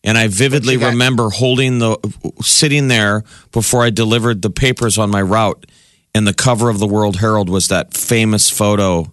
and 0.06 0.18
I 0.18 0.28
vividly 0.28 0.78
remember 0.78 1.30
holding 1.30 1.80
the 1.80 1.98
sitting 2.42 2.88
there 2.88 3.24
before 3.52 3.84
I 3.84 3.90
delivered 3.90 4.42
the 4.42 4.50
papers 4.50 4.98
on 4.98 5.10
my 5.10 5.22
route, 5.22 5.66
and 6.14 6.26
the 6.28 6.34
cover 6.34 6.70
of 6.70 6.80
the 6.80 6.88
World 6.88 7.18
Herald 7.18 7.50
was 7.50 7.68
that 7.68 7.94
famous 7.94 8.50
photo 8.50 9.12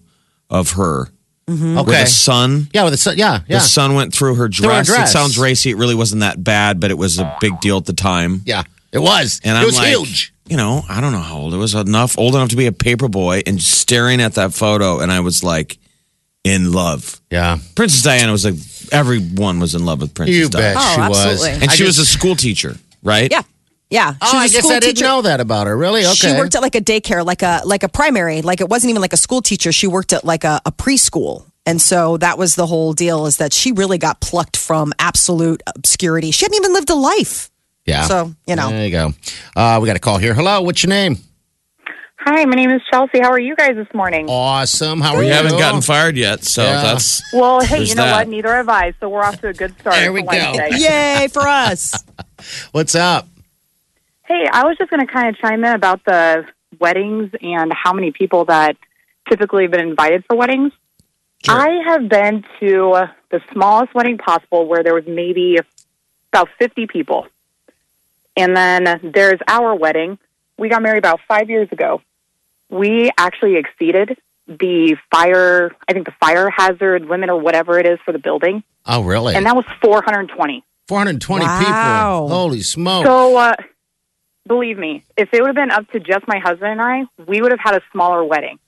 of 0.51 0.73
her 0.73 1.09
Mm-hmm. 1.49 1.75
where 1.75 1.83
okay. 1.83 2.01
the 2.05 2.07
sun. 2.07 2.69
Yeah, 2.73 2.85
with 2.85 2.93
the 2.93 2.97
sun. 2.97 3.19
Yeah, 3.19 3.41
yeah. 3.49 3.59
The 3.59 3.61
sun 3.61 3.95
went 3.97 4.15
through 4.15 4.37
her 4.37 4.45
her 4.45 4.49
dress. 4.49 4.89
It 4.89 5.09
sounds 5.09 5.37
racy. 5.37 5.71
It 5.71 5.77
really 5.77 5.97
wasn't 5.97 6.21
that 6.21 6.43
bad, 6.43 6.79
but 6.79 6.93
it 6.93 6.95
was 6.97 7.19
a 7.19 7.37
big 7.41 7.59
deal 7.61 7.79
at 7.79 7.85
the 7.85 7.93
time. 7.93 8.43
yeah, 8.47 8.63
it 8.93 9.01
was. 9.01 9.41
And 9.43 9.57
it 9.57 9.61
I'm 9.61 9.67
was 9.67 9.77
like, 9.77 9.89
huge. 9.89 10.33
you 10.49 10.57
know, 10.57 10.83
I 10.89 11.01
don't 11.01 11.11
know 11.11 11.19
how 11.19 11.39
old 11.39 11.53
it 11.53 11.57
was. 11.57 11.75
Enough, 11.75 12.17
old 12.17 12.37
enough 12.37 12.51
to 12.51 12.57
be 12.57 12.67
a 12.67 12.73
paper 12.73 13.09
boy, 13.09 13.43
and 13.45 13.61
staring 13.61 14.21
at 14.21 14.35
that 14.35 14.55
photo, 14.55 15.01
and 15.01 15.11
I 15.11 15.19
was 15.19 15.43
like, 15.43 15.79
in 16.45 16.73
love. 16.73 17.21
Yeah. 17.31 17.59
Princess 17.75 18.03
Diana 18.03 18.33
was 18.33 18.45
like 18.45 18.55
everyone 18.93 19.61
was 19.61 19.75
in 19.75 19.85
love 19.85 20.01
with 20.01 20.15
Princess 20.15 20.37
You 20.37 20.49
Diana, 20.49 20.75
bet 20.75 20.77
Oh, 20.85 20.95
she 20.95 21.01
absolutely. 21.01 21.51
was. 21.53 21.63
and 21.63 21.71
I 21.71 21.75
she 21.75 21.85
was 21.85 21.99
a 21.99 22.03
just- 22.03 22.13
school 22.13 22.37
teacher, 22.37 22.77
right? 23.03 23.31
Yeah. 23.31 23.43
Yeah. 23.91 24.15
Oh, 24.23 24.31
She 24.31 24.37
I 24.39 24.43
was 24.45 24.51
a 24.51 24.55
guess 24.55 24.63
school 24.65 24.71
I 24.77 24.81
didn't 24.81 24.95
teacher. 24.97 25.05
know 25.07 25.23
that 25.23 25.41
about 25.41 25.67
her. 25.67 25.77
Really? 25.77 26.01
Okay. 26.05 26.15
She 26.15 26.33
worked 26.33 26.55
at 26.55 26.63
like 26.63 26.75
a 26.75 26.81
daycare, 26.81 27.25
like 27.25 27.43
a 27.43 27.61
like 27.65 27.83
a 27.83 27.89
primary, 27.89 28.41
like 28.43 28.61
it 28.63 28.69
wasn't 28.69 28.91
even 28.91 29.03
like 29.03 29.13
a 29.13 29.19
school 29.19 29.43
teacher. 29.43 29.71
She 29.71 29.87
worked 29.87 30.13
at 30.15 30.25
like 30.25 30.45
a, 30.45 30.61
a 30.65 30.73
preschool. 30.73 31.45
And 31.67 31.81
so 31.81 32.17
that 32.17 32.39
was 32.39 32.57
the 32.57 32.67
whole 32.67 32.93
deal 32.93 33.27
is 33.27 33.37
that 33.37 33.53
she 33.53 33.71
really 33.71 33.99
got 33.99 34.21
plucked 34.21 34.57
from 34.57 34.93
absolute 34.99 35.63
obscurity. 35.77 36.31
She 36.33 36.45
hadn't 36.45 36.57
even 36.57 36.73
lived 36.73 36.91
a 36.91 36.95
life. 36.97 37.51
yeah. 37.87 38.03
So, 38.09 38.35
you 38.49 38.57
know. 38.57 38.69
There 38.71 38.85
you 38.85 38.91
go. 38.91 39.13
Uh, 39.55 39.79
we 39.81 39.87
got 39.87 39.95
a 39.97 40.01
call 40.01 40.19
here. 40.19 40.35
Hello. 40.35 40.63
What's 40.63 40.83
your 40.83 40.89
name? 40.89 41.19
Hi, 42.25 42.45
my 42.45 42.55
name 42.55 42.71
is 42.71 42.81
Chelsea. 42.91 43.19
How 43.21 43.31
are 43.31 43.41
you 43.41 43.57
guys 43.57 43.75
this 43.75 43.93
morning? 43.93 44.27
Awesome. 44.29 45.01
How 45.01 45.15
are 45.15 45.19
We 45.19 45.27
you? 45.27 45.33
haven't 45.33 45.59
gotten 45.59 45.81
fired 45.81 46.17
yet, 46.17 46.45
so 46.45 46.63
Yeah. 46.63 46.83
that's 46.83 47.21
well, 47.33 47.61
hey, 47.61 47.83
you 47.83 47.95
know 47.97 48.05
that. 48.05 48.13
what? 48.17 48.29
Neither 48.29 48.55
have 48.55 48.69
I, 48.69 48.95
so 49.01 49.09
we're 49.09 49.23
off 49.25 49.41
to 49.41 49.49
a 49.49 49.53
good 49.53 49.75
start. 49.81 49.97
There 49.97 50.13
we 50.13 50.23
go. 50.23 50.29
Wednesday. 50.29 50.69
Yay 51.23 51.29
for 51.29 51.43
us. 51.43 52.05
What's 52.73 52.95
up? 52.95 53.27
Hey, 54.25 54.47
I 54.53 54.65
was 54.65 54.77
just 54.79 54.89
going 54.91 55.05
to 55.05 55.13
kind 55.13 55.29
of 55.29 55.37
chime 55.39 55.65
in 55.65 55.75
about 55.75 56.05
the 56.05 56.47
weddings 56.79 57.31
and 57.43 57.73
how 57.73 57.93
many 57.93 58.13
people 58.13 58.45
that 58.45 58.77
typically 59.29 59.65
have 59.65 59.73
been 59.73 59.89
invited 59.89 60.25
for 60.27 60.37
weddings. 60.37 60.73
I 61.49 61.81
have 61.89 62.09
been 62.09 62.45
to 62.61 63.09
the 63.31 63.41
smallest 63.53 63.95
wedding 63.97 64.17
possible 64.17 64.67
where 64.69 64.85
there 64.85 64.95
was 64.95 65.05
maybe 65.09 65.59
about 66.33 66.49
50 66.61 66.87
people. 66.87 67.27
And 68.37 68.57
then 68.57 69.11
there's 69.13 69.41
our 69.49 69.75
wedding. 69.75 70.19
We 70.57 70.69
got 70.69 70.83
married 70.83 70.99
about 70.99 71.19
five 71.27 71.51
years 71.51 71.69
ago. 71.73 72.01
We 72.73 73.11
actually 73.19 73.57
exceeded 73.57 74.19
the 74.49 74.97
fire, 75.11 75.71
I 75.89 75.93
think 75.93 76.07
the 76.07 76.15
fire 76.19 76.51
hazard 76.51 77.05
limit 77.07 77.31
or 77.31 77.37
whatever 77.37 77.79
it 77.79 77.87
is 77.87 77.99
for 78.05 78.13
the 78.13 78.19
building. 78.19 78.65
Oh, 78.87 79.03
really? 79.03 79.35
And 79.37 79.47
that 79.47 79.55
was 79.55 79.65
420. 79.83 80.65
420 80.89 81.45
Wow. 81.45 81.59
people. 81.59 82.29
Holy 82.29 82.63
smoke. 82.63 83.07
So, 83.07 83.37
uh, 83.37 83.55
believe 84.47 84.79
me, 84.79 85.05
if 85.17 85.33
it 85.33 85.41
would 85.41 85.49
have 85.49 85.55
been 85.55 85.71
up 85.71 85.89
to 85.93 86.01
just 86.01 86.27
my 86.27 86.39
husband 86.39 86.73
and 86.73 86.81
I, 86.83 87.05
we 87.27 87.41
would 87.41 87.53
have 87.53 87.61
had 87.61 87.75
a 87.77 87.83
smaller 87.93 88.25
wedding. 88.25 88.59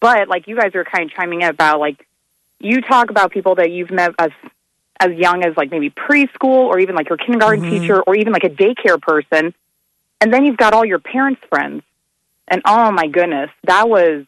But 0.00 0.28
like 0.28 0.46
you 0.46 0.56
guys 0.56 0.74
are 0.74 0.84
kind 0.84 1.10
of 1.10 1.16
chiming 1.16 1.42
in 1.42 1.48
about, 1.48 1.80
like 1.80 2.06
you 2.60 2.80
talk 2.82 3.10
about 3.10 3.30
people 3.32 3.56
that 3.56 3.70
you've 3.70 3.90
met 3.90 4.12
as 4.18 4.30
as 4.98 5.12
young 5.12 5.44
as 5.44 5.56
like 5.56 5.70
maybe 5.70 5.90
preschool 5.90 6.64
or 6.70 6.78
even 6.78 6.94
like 6.94 7.08
your 7.10 7.18
kindergarten 7.18 7.68
teacher 7.68 8.00
or 8.00 8.14
even 8.16 8.32
like 8.32 8.44
a 8.44 8.48
daycare 8.48 9.00
person, 9.00 9.52
and 10.20 10.32
then 10.32 10.44
you've 10.46 10.56
got 10.56 10.72
all 10.72 10.84
your 10.86 10.98
parents' 10.98 11.40
friends, 11.50 11.82
and 12.48 12.62
oh 12.64 12.90
my 12.92 13.06
goodness, 13.06 13.50
that 13.64 13.88
was 13.88 14.24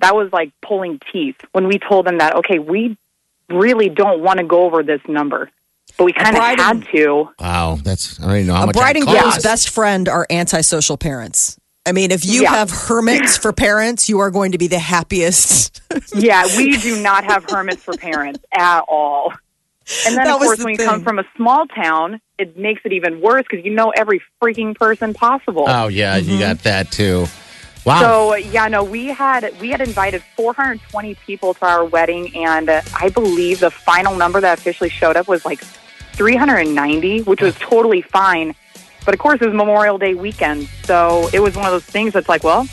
that 0.00 0.14
was 0.14 0.30
like 0.32 0.52
pulling 0.60 1.00
teeth 1.12 1.36
when 1.52 1.66
we 1.68 1.78
told 1.78 2.06
them 2.06 2.18
that 2.18 2.34
okay, 2.36 2.58
we 2.58 2.96
really 3.48 3.88
don't 3.88 4.20
want 4.22 4.38
to 4.38 4.44
go 4.44 4.64
over 4.64 4.82
this 4.82 5.00
number, 5.06 5.50
but 5.98 6.04
we 6.04 6.12
kind 6.12 6.30
of 6.34 6.40
bride 6.40 6.58
had 6.60 6.76
and- 6.76 6.86
to. 6.88 7.28
wow. 7.38 7.78
That's, 7.82 8.18
I 8.20 8.24
don't 8.26 8.34
even 8.36 8.46
know 8.48 8.54
how 8.54 8.62
A 8.62 8.66
much 8.66 8.74
bride 8.74 8.96
that 8.96 9.06
and 9.08 9.08
groom's 9.20 9.42
best 9.42 9.70
friend 9.70 10.08
are 10.08 10.26
antisocial 10.30 10.96
parents. 10.96 11.58
I 11.86 11.92
mean, 11.92 12.10
if 12.10 12.24
you 12.24 12.42
Yeah. 12.42 12.54
have 12.54 12.70
hermits 12.70 13.36
for 13.36 13.52
parents, 13.52 14.08
you 14.08 14.18
are 14.20 14.30
going 14.30 14.52
to 14.52 14.58
be 14.58 14.66
the 14.68 14.78
happiest. 14.78 15.82
Yeah, 16.14 16.46
we 16.56 16.76
do 16.78 17.00
not 17.02 17.24
have 17.24 17.44
hermits 17.48 17.82
for 17.82 17.92
parents 17.94 18.40
at 18.52 18.80
all. 18.88 19.32
And 20.06 20.16
then, 20.16 20.24
That 20.24 20.34
of 20.36 20.40
course, 20.40 20.58
the 20.58 20.64
when 20.64 20.72
you 20.74 20.78
come 20.78 21.02
from 21.02 21.18
a 21.18 21.24
small 21.36 21.66
town, 21.66 22.20
it 22.38 22.56
makes 22.56 22.80
it 22.84 22.92
even 22.92 23.20
worse 23.20 23.44
because 23.48 23.64
you 23.64 23.72
know 23.72 23.90
every 23.90 24.22
freaking 24.42 24.74
person 24.74 25.12
possible. 25.12 25.64
Oh, 25.68 25.88
yeah. 25.88 26.18
Mm-hmm. 26.18 26.30
You 26.30 26.38
got 26.38 26.58
that 26.60 26.90
too. 26.90 27.26
Wow. 27.84 28.00
So 28.00 28.34
yeah, 28.36 28.66
no, 28.68 28.82
we 28.82 29.08
had 29.08 29.52
we 29.60 29.68
had 29.68 29.82
invited 29.82 30.22
420 30.36 31.16
people 31.16 31.52
to 31.54 31.66
our 31.66 31.84
wedding, 31.84 32.34
and 32.34 32.70
uh, 32.70 32.80
I 32.98 33.10
believe 33.10 33.60
the 33.60 33.70
final 33.70 34.16
number 34.16 34.40
that 34.40 34.58
officially 34.58 34.88
showed 34.88 35.16
up 35.16 35.28
was 35.28 35.44
like 35.44 35.60
390, 36.14 37.22
which 37.22 37.42
was 37.42 37.54
totally 37.56 38.00
fine. 38.00 38.54
But 39.04 39.12
of 39.12 39.20
course, 39.20 39.38
it 39.42 39.44
was 39.44 39.54
Memorial 39.54 39.98
Day 39.98 40.14
weekend, 40.14 40.66
so 40.84 41.28
it 41.34 41.40
was 41.40 41.56
one 41.56 41.66
of 41.66 41.72
those 41.72 41.84
things 41.84 42.14
that's 42.14 42.28
like, 42.28 42.42
well, 42.42 42.64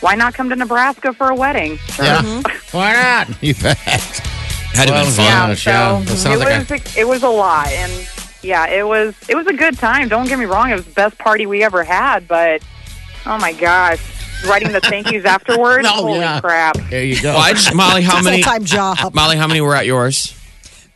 why 0.00 0.14
not 0.14 0.34
come 0.34 0.48
to 0.50 0.56
Nebraska 0.56 1.12
for 1.14 1.30
a 1.30 1.34
wedding? 1.34 1.76
Sure. 1.76 2.04
yeah. 2.04 2.22
Mm-hmm. 2.22 2.76
Why 2.76 2.92
not? 2.92 3.42
You 3.42 3.54
bet. 3.54 4.29
Had 4.74 4.86
to 4.88 4.92
Well, 4.92 5.04
been 5.04 5.12
fun. 5.12 5.24
yeah. 5.24 5.30
Yeah, 5.30 5.48
Gosh, 5.48 5.62
so 5.64 5.70
yeah. 5.70 6.00
That 6.04 6.16
sounds 6.16 6.40
it 6.40 6.44
like 6.44 6.70
was 6.70 6.96
it 6.96 7.08
was 7.08 7.22
a 7.22 7.28
lot, 7.28 7.68
and 7.68 8.08
yeah, 8.42 8.66
it 8.68 8.86
was 8.86 9.14
it 9.28 9.34
was 9.34 9.46
a 9.46 9.52
good 9.52 9.78
time. 9.78 10.08
Don't 10.08 10.28
get 10.28 10.38
me 10.38 10.44
wrong; 10.46 10.70
it 10.70 10.74
was 10.74 10.84
the 10.86 10.92
best 10.92 11.18
party 11.18 11.46
we 11.46 11.62
ever 11.62 11.84
had. 11.84 12.26
But 12.28 12.62
oh 13.26 13.38
my 13.38 13.52
gosh, 13.52 14.00
writing 14.46 14.72
the 14.72 14.80
thank 14.80 15.10
yous 15.10 15.24
afterwards, 15.36 15.86
Oh, 15.88 16.02
holy 16.06 16.18
yeah. 16.20 16.40
crap! 16.40 16.76
There 16.90 17.04
you 17.04 17.20
go. 17.20 17.34
Well, 17.34 17.52
just, 17.54 17.74
Molly, 17.74 18.02
how 18.02 18.22
many? 18.22 18.42
Time 18.42 18.64
job. 18.64 19.14
Molly, 19.14 19.36
how 19.36 19.46
many 19.46 19.60
were 19.60 19.74
at 19.74 19.86
yours? 19.86 20.34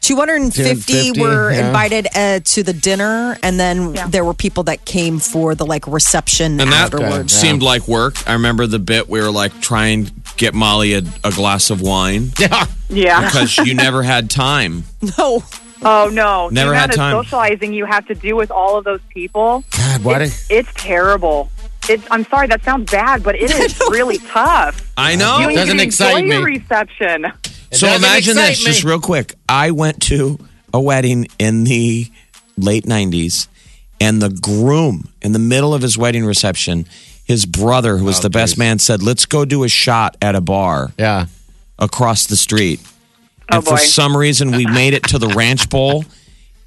250 0.00 0.93
250, 1.12 1.21
were 1.21 1.50
yeah. 1.50 1.66
invited 1.66 2.07
uh, 2.14 2.38
to 2.45 2.62
the 2.62 2.75
dinner, 2.75 3.38
and 3.43 3.59
then 3.59 3.95
Yeah. 3.95 4.07
there 4.07 4.23
were 4.23 4.35
people 4.35 4.64
that 4.64 4.85
came 4.85 5.19
for 5.19 5.54
the 5.54 5.64
like 5.64 5.87
reception 5.87 6.61
And 6.61 6.71
that 6.73 6.93
afterwards. 6.93 7.33
Yeah. 7.35 7.40
seemed 7.40 7.62
like 7.62 7.88
work. 7.88 8.16
I 8.28 8.35
remember 8.35 8.66
the 8.66 8.78
bit 8.78 9.09
we 9.09 9.21
were 9.23 9.31
like 9.31 9.59
trying 9.62 10.04
to 10.07 10.12
get 10.37 10.55
Molly 10.55 10.95
a, 10.95 11.03
a 11.23 11.31
glass 11.31 11.71
of 11.71 11.81
wine 11.81 12.31
yeah. 12.38 12.67
Yeah. 12.88 13.25
because 13.25 13.57
you 13.59 13.75
never 13.75 14.03
had 14.14 14.31
time. 14.31 14.85
No, 15.19 15.43
Oh 15.87 16.09
no! 16.11 16.49
Never 16.49 16.71
the 16.71 16.76
had 16.76 16.95
amount 16.95 16.97
time. 16.97 17.17
of 17.19 17.25
socializing 17.26 17.75
you 17.75 17.85
have 17.85 18.07
to 18.07 18.14
do 18.14 18.37
with 18.37 18.50
all 18.50 18.79
of 18.79 18.85
those 18.85 19.03
people. 19.11 19.64
God, 19.76 20.03
why 20.03 20.19
did. 20.21 20.29
It's, 20.29 20.50
it's 20.50 20.73
terrible. 20.75 21.50
It's. 21.91 22.07
I'm 22.11 22.25
sorry 22.25 22.47
that 22.47 22.64
sounds 22.64 22.91
bad, 22.91 23.23
but 23.23 23.35
it 23.35 23.50
is 23.61 23.79
really 23.91 24.17
tough. 24.19 24.91
I 24.97 25.14
know. 25.17 25.41
You 25.41 25.55
Doesn't 25.55 25.81
excite 25.81 26.23
enjoy 26.25 26.37
your 26.37 26.47
me. 26.47 26.59
reception. 26.59 27.26
So 27.73 27.88
imagine 27.88 28.35
this, 28.37 28.61
me. 28.61 28.64
just 28.64 28.83
real 28.85 29.00
quick. 29.00 29.35
I 29.47 29.73
went 29.73 30.00
to 30.05 30.38
a 30.73 30.81
wedding 30.81 31.26
in 31.38 31.64
the 31.64 32.07
late 32.57 32.85
90s, 32.85 33.49
and 34.00 34.23
the 34.23 34.31
groom, 34.31 35.09
in 35.21 35.33
the 35.33 35.38
middle 35.38 35.75
of 35.75 35.83
his 35.83 35.99
wedding 35.99 36.25
reception, 36.25 36.87
his 37.25 37.47
brother, 37.47 37.97
who 37.99 38.04
was 38.04 38.19
Oh, 38.21 38.23
the 38.23 38.31
best 38.31 38.52
geez. 38.54 38.59
man, 38.59 38.78
said, 38.78 39.02
Let's 39.02 39.26
go 39.26 39.45
do 39.45 39.64
a 39.64 39.69
shot 39.69 40.16
at 40.23 40.35
a 40.35 40.40
bar 40.40 40.93
Yeah. 40.99 41.26
across 41.78 42.26
the 42.26 42.37
street. 42.37 42.81
Oh, 43.50 43.57
And 43.57 43.64
for 43.66 43.76
some 43.78 44.16
reason, 44.16 44.50
we 44.52 44.66
made 44.66 44.95
it 44.95 45.02
to 45.04 45.19
the 45.19 45.28
Ranch 45.28 45.69
Bowl, 45.69 46.04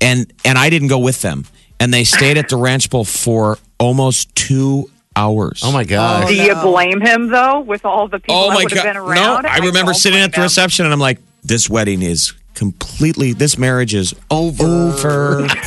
and 0.01 0.31
and 0.45 0.57
I 0.57 0.69
didn't 0.69 0.89
go 0.89 0.99
with 0.99 1.21
them. 1.21 1.45
And 1.79 1.93
they 1.93 2.03
stayed 2.03 2.37
at 2.37 2.49
the 2.49 2.57
Ranch 2.57 2.89
Bowl 2.89 3.03
for 3.05 3.57
almost 3.79 4.33
two 4.35 4.89
hours. 5.15 5.61
Oh, 5.63 5.71
my 5.71 5.81
oh, 5.81 5.85
gosh. 5.85 6.27
Do 6.27 6.35
you 6.35 6.53
blame 6.55 7.01
him 7.01 7.29
though, 7.29 7.59
with 7.61 7.85
all 7.85 8.07
the 8.07 8.19
people 8.19 8.35
Oh 8.35 8.49
that 8.49 8.55
my 8.55 8.63
would 8.63 8.71
have 8.71 8.83
god! 8.83 8.93
been 8.93 8.97
around? 8.97 9.43
No, 9.43 9.49
I 9.49 9.57
remember 9.59 9.91
oh, 9.91 9.93
sitting 9.93 10.19
at 10.19 10.31
the 10.31 10.37
him. 10.37 10.43
reception, 10.43 10.85
and 10.85 10.93
I'm 10.93 10.99
like, 10.99 11.19
"This 11.43 11.69
wedding 11.69 12.01
is 12.03 12.33
completely. 12.57 13.33
This 13.33 13.57
marriage 13.57 13.93
is 13.93 14.13
over." 14.31 14.65
Over. 14.65 15.47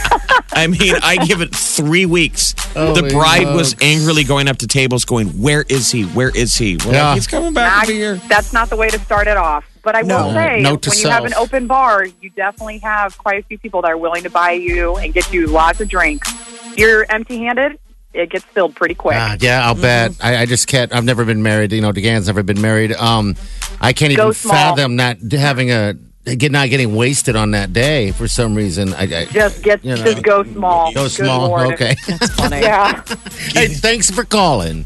I 0.53 0.67
mean, 0.67 0.95
I 1.03 1.25
give 1.27 1.41
it 1.41 1.55
three 1.55 2.07
weeks. 2.07 2.53
the 2.75 2.87
Holy 2.95 3.11
bride 3.11 3.55
was 3.55 3.77
angrily 3.81 4.25
going 4.25 4.49
up 4.49 4.59
to 4.59 4.67
tables, 4.67 5.05
going, 5.05 5.29
"Where 5.41 5.65
is 5.69 5.91
he? 5.91 6.03
Where 6.05 6.31
is 6.37 6.57
he?" 6.57 6.77
We're 6.85 6.93
Yeah. 6.93 7.15
he's 7.15 7.27
coming 7.29 7.55
back 7.55 7.83
to 7.83 7.89
be 7.93 7.95
here. 7.95 8.17
That's 8.29 8.53
not 8.53 8.69
the 8.69 8.77
way 8.77 8.89
to 8.91 8.99
start 8.99 9.27
it 9.29 9.37
off. 9.37 9.65
But 9.83 9.95
I 9.95 10.03
will 10.03 10.33
say, 10.35 10.61
Note 10.61 10.83
to 10.83 10.91
when 10.91 10.99
you 10.99 11.09
have 11.09 11.25
an 11.25 11.33
open 11.35 11.67
bar, 11.67 12.05
you 12.21 12.29
definitely 12.31 12.79
have 12.79 13.17
quite 13.17 13.43
a 13.43 13.47
few 13.47 13.57
people 13.59 13.81
that 13.83 13.89
are 13.93 13.97
willing 13.97 14.23
to 14.25 14.31
buy 14.31 14.51
you 14.51 14.97
and 14.97 15.15
get 15.15 15.33
you 15.33 15.47
lots 15.47 15.81
of 15.81 15.89
drinks. 15.89 16.31
You're 16.77 17.07
empty-handed, 17.09 17.79
it 18.13 18.29
gets 18.29 18.45
filled 18.45 18.75
pretty 18.75 18.95
quick. 18.95 19.17
Ah, 19.17 19.37
yeah, 19.41 19.65
I'll 19.65 19.75
bet. 19.75 20.13
I, 20.21 20.43
I 20.43 20.47
just 20.47 20.67
can't. 20.67 20.93
I've 20.95 21.05
never 21.05 21.25
been 21.25 21.43
married. 21.43 21.73
You 21.73 21.81
know, 21.81 21.93
DeGan's 21.93 22.27
never 22.27 22.43
been 22.43 22.61
married. 22.61 22.93
Um, 22.93 23.37
I 23.81 23.95
can't 23.95 24.15
Go 24.15 24.25
even 24.25 24.35
small. 24.35 24.53
fathom 24.53 24.97
not 24.97 25.17
having 25.33 25.71
a 25.71 25.95
get 26.25 26.53
not 26.53 26.69
getting 26.71 26.95
wasted 26.95 27.35
on 27.37 27.53
that 27.53 27.73
day 27.73 28.13
for 28.13 28.29
some 28.29 28.55
reason. 28.55 28.93
I, 28.95 29.03
I 29.03 29.25
Just 29.27 29.63
get, 29.63 29.85
You 29.85 29.97
know. 29.97 30.05
just 30.05 30.23
go 30.23 30.45
small. 30.45 30.93
go 30.93 31.09
small. 31.09 31.49
Lord. 31.49 31.73
Okay. 31.75 31.95
funny. 32.37 32.61
Yeah, 32.61 33.03
hey, 33.53 33.69
thanks 33.69 34.11
for 34.11 34.25
calling. 34.25 34.85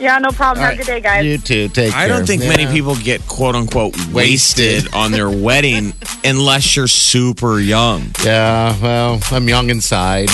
yeah, 0.00 0.18
no 0.18 0.30
problem. 0.30 0.64
Have 0.64 0.74
a 0.74 0.76
good 0.78 0.86
day, 0.86 1.00
guys. 1.00 1.24
You 1.24 1.38
too. 1.38 1.68
Take 1.68 1.92
care. 1.92 2.00
I 2.02 2.06
care. 2.06 2.16
don't 2.16 2.26
think 2.26 2.42
Yeah. 2.42 2.48
many 2.48 2.66
people 2.66 2.94
get 2.96 3.26
quote 3.28 3.54
unquote 3.54 3.94
wasted, 4.12 4.84
Wasted. 4.84 4.94
on 4.94 5.12
their 5.12 5.28
wedding 5.46 5.92
unless 6.24 6.74
you're 6.76 6.88
super 6.88 7.60
young. 7.60 8.10
Yeah. 8.24 8.74
Well, 8.82 9.20
I'm 9.30 9.48
young 9.48 9.68
inside. 9.70 10.28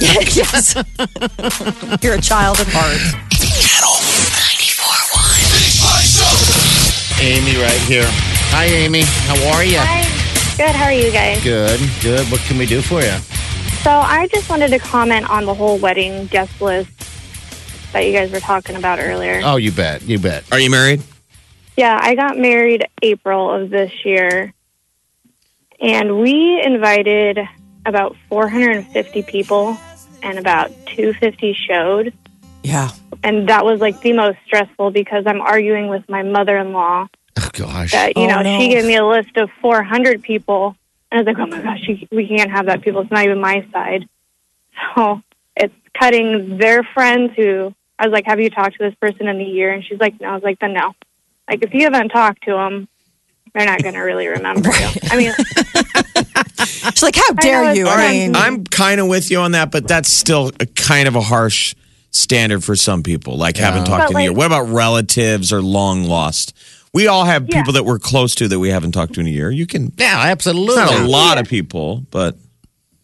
yes. 0.00 0.74
You're 2.02 2.14
a 2.14 2.20
child 2.20 2.58
at 2.60 2.66
heart. 2.70 2.96
Channel 3.60 3.92
94.1. 4.40 5.52
Big 5.52 5.72
Party 5.78 6.06
Show. 6.06 7.22
Amy, 7.22 7.60
right 7.62 7.80
here. 7.82 8.08
Hi, 8.54 8.66
Amy. 8.66 9.00
How 9.02 9.54
are 9.54 9.64
you? 9.64 9.78
Hi. 9.78 10.02
Good. 10.58 10.76
How 10.76 10.84
are 10.84 10.92
you 10.92 11.10
guys? 11.10 11.42
Good. 11.42 11.80
Good. 12.02 12.30
What 12.30 12.40
can 12.42 12.58
we 12.58 12.66
do 12.66 12.82
for 12.82 13.00
you? 13.00 13.16
So 13.82 13.90
I 13.90 14.28
just 14.30 14.50
wanted 14.50 14.68
to 14.68 14.78
comment 14.78 15.28
on 15.30 15.46
the 15.46 15.54
whole 15.54 15.78
wedding 15.78 16.26
guest 16.26 16.60
list 16.60 16.90
that 17.94 18.00
you 18.00 18.12
guys 18.12 18.30
were 18.30 18.40
talking 18.40 18.76
about 18.76 18.98
earlier. 18.98 19.40
Oh, 19.42 19.56
you 19.56 19.72
bet. 19.72 20.02
You 20.02 20.18
bet. 20.18 20.44
Are 20.52 20.58
you 20.60 20.70
married? 20.70 21.02
Yeah, 21.78 21.98
I 22.00 22.14
got 22.14 22.36
married 22.36 22.86
April 23.00 23.50
of 23.50 23.70
this 23.70 23.90
year, 24.04 24.52
and 25.80 26.20
we 26.20 26.62
invited 26.62 27.38
about 27.86 28.16
450 28.28 29.22
people, 29.22 29.78
and 30.22 30.38
about 30.38 30.68
250 30.88 31.54
showed. 31.54 32.12
Yeah. 32.62 32.90
And 33.24 33.48
that 33.48 33.64
was 33.64 33.80
like 33.80 34.02
the 34.02 34.12
most 34.12 34.36
stressful 34.44 34.90
because 34.90 35.24
I'm 35.26 35.40
arguing 35.40 35.88
with 35.88 36.06
my 36.10 36.22
mother-in-law 36.22 37.08
Oh, 37.38 37.48
gosh. 37.52 37.92
that 37.92 38.16
you 38.16 38.24
Oh, 38.24 38.26
know 38.26 38.42
no. 38.42 38.58
she 38.60 38.68
gave 38.68 38.84
me 38.84 38.96
a 38.96 39.04
list 39.06 39.36
of 39.36 39.50
400 39.60 40.22
people, 40.22 40.76
and 41.10 41.18
I 41.20 41.22
was 41.22 41.26
like, 41.26 41.38
oh 41.38 41.46
my 41.50 41.62
gosh, 41.62 41.88
we 42.10 42.28
can't 42.28 42.50
have 42.50 42.66
that 42.66 42.82
people. 42.82 43.00
It's 43.02 43.10
not 43.10 43.24
even 43.24 43.40
my 43.40 43.66
side. 43.72 44.08
So 44.96 45.20
it's 45.56 45.74
cutting 45.98 46.56
their 46.58 46.82
friends 46.82 47.32
who 47.36 47.74
I 47.98 48.06
was 48.06 48.12
like, 48.12 48.26
have 48.26 48.40
you 48.40 48.50
talked 48.50 48.78
to 48.78 48.84
this 48.88 48.94
person 48.96 49.28
in 49.28 49.40
a 49.40 49.44
year? 49.44 49.72
And 49.72 49.84
she's 49.84 50.00
like, 50.00 50.20
no. 50.20 50.28
I 50.30 50.34
was 50.34 50.42
like, 50.42 50.58
then 50.58 50.72
no. 50.72 50.94
Like 51.48 51.62
if 51.62 51.72
you 51.74 51.82
haven't 51.84 52.08
talked 52.08 52.44
to 52.44 52.52
them, 52.52 52.88
they're 53.54 53.66
not 53.66 53.82
going 53.82 53.94
to 53.94 54.00
really 54.00 54.26
remember 54.28 54.70
you. 54.70 54.88
I 55.10 55.16
mean, 55.16 55.32
She's 56.90 57.02
like, 57.02 57.14
how 57.16 57.32
dare 57.34 57.64
know, 57.64 57.72
you? 57.72 57.86
it's 57.86 57.94
I 57.96 58.10
mean, 58.10 58.34
I'm 58.36 58.64
kind 58.64 59.00
of 59.00 59.08
with 59.08 59.30
you 59.30 59.38
on 59.38 59.52
that, 59.52 59.70
but 59.70 59.86
that's 59.86 60.10
still 60.10 60.50
a 60.60 60.66
kind 60.66 61.06
of 61.06 61.16
a 61.16 61.20
harsh 61.20 61.74
standard 62.10 62.62
for 62.64 62.74
some 62.76 63.02
people, 63.02 63.36
like 63.36 63.56
haven't 63.56 63.84
talked 63.84 64.04
But, 64.04 64.10
in 64.12 64.16
a 64.16 64.22
year. 64.24 64.32
What 64.32 64.46
about 64.46 64.68
relatives 64.68 65.52
or 65.52 65.60
long 65.62 66.04
lost? 66.04 66.56
We 66.94 67.06
all 67.06 67.24
have 67.24 67.48
Yeah. 67.48 67.60
people 67.60 67.72
that 67.74 67.84
we're 67.84 67.98
close 67.98 68.34
to 68.36 68.48
that 68.48 68.58
we 68.58 68.68
haven't 68.70 68.92
talked 68.92 69.14
to 69.14 69.20
in 69.20 69.26
a 69.26 69.30
year. 69.30 69.50
You 69.50 69.66
can, 69.66 69.92
Yeah, 69.96 70.20
absolutely. 70.26 70.82
it's 70.82 70.90
not 70.92 71.00
a 71.00 71.06
lot 71.06 71.38
of 71.38 71.48
people, 71.48 72.04
but 72.10 72.36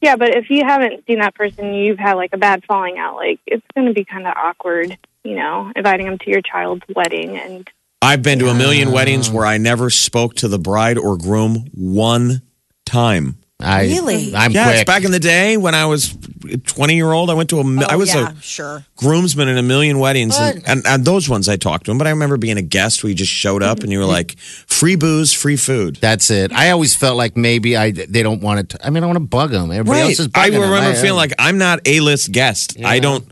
Yeah, 0.00 0.14
but 0.16 0.28
if 0.36 0.48
you 0.50 0.62
haven't 0.64 1.04
seen 1.06 1.18
that 1.20 1.34
person, 1.34 1.74
you've 1.74 1.98
had 1.98 2.14
like 2.14 2.30
a 2.32 2.38
bad 2.38 2.64
falling 2.66 2.98
out. 2.98 3.16
Like 3.16 3.40
it's 3.46 3.64
going 3.74 3.88
to 3.88 3.94
be 3.94 4.04
kind 4.04 4.26
of 4.26 4.34
awkward, 4.36 4.96
you 5.24 5.34
know, 5.34 5.72
inviting 5.74 6.06
them 6.06 6.18
to 6.18 6.30
your 6.30 6.42
child's 6.42 6.82
wedding. 6.94 7.36
And 7.36 7.68
I've 8.00 8.22
been 8.22 8.38
to 8.38 8.48
a 8.48 8.54
million 8.54 8.92
weddings 8.92 9.28
where 9.30 9.44
I 9.44 9.58
never 9.58 9.90
spoke 9.90 10.34
to 10.36 10.48
the 10.48 10.58
bride 10.58 10.98
or 10.98 11.16
groom 11.16 11.68
one 11.74 12.42
time. 12.86 13.38
I, 13.60 13.86
Really? 13.86 14.32
I'm 14.36 14.52
yeah, 14.52 14.64
quick. 14.66 14.74
it's 14.76 14.84
back 14.84 15.02
in 15.04 15.10
the 15.10 15.18
day 15.18 15.56
when 15.56 15.74
I 15.74 15.86
was 15.86 16.12
a 16.14 16.17
20 16.56 16.94
year 16.94 17.12
old. 17.12 17.30
I 17.30 17.34
went 17.34 17.50
to 17.50 17.60
a, 17.60 17.64
mi- 17.64 17.84
I 17.84 17.94
Oh, 17.94 17.98
was 17.98 18.14
yeah, 18.14 18.30
a 18.32 18.40
sure. 18.40 18.84
groomsman 18.96 19.48
in 19.48 19.58
a 19.58 19.62
million 19.62 19.98
weddings, 19.98 20.36
and, 20.38 20.62
and, 20.66 20.86
and 20.86 21.04
those 21.04 21.28
ones 21.28 21.48
I 21.48 21.56
talked 21.56 21.84
to 21.86 21.90
him. 21.90 21.98
But 21.98 22.06
I 22.06 22.10
remember 22.10 22.36
being 22.36 22.56
a 22.58 22.62
guest 22.62 23.02
where 23.02 23.10
you 23.10 23.16
just 23.16 23.30
showed 23.32 23.62
up 23.62 23.80
and 23.80 23.92
you 23.92 23.98
were 23.98 24.04
like, 24.04 24.38
free 24.38 24.96
booze, 24.96 25.32
free 25.32 25.56
food. 25.56 25.96
That's 25.96 26.30
it. 26.30 26.52
I 26.52 26.70
always 26.70 26.94
felt 26.96 27.16
like 27.16 27.36
maybe 27.36 27.76
I 27.76 27.90
they 27.92 28.22
don't 28.22 28.40
want 28.42 28.70
to. 28.70 28.86
I 28.86 28.90
mean, 28.90 29.02
I 29.02 29.06
want 29.06 29.16
to 29.16 29.20
bug 29.20 29.50
them. 29.50 29.70
Everybody 29.70 30.00
else 30.00 30.18
is 30.20 30.28
I 30.34 30.46
remember 30.46 30.74
I- 30.76 30.94
feeling 30.94 31.16
like 31.16 31.32
I'm 31.38 31.58
not 31.58 31.80
a 31.86 32.00
list 32.00 32.32
guest. 32.32 32.76
I 32.84 32.98
don't. 33.00 33.24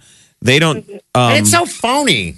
They 0.42 0.58
don't. 0.58 0.88
Um, 1.14 1.32
And 1.32 1.38
it's 1.40 1.50
so 1.50 1.64
phony. 1.66 2.36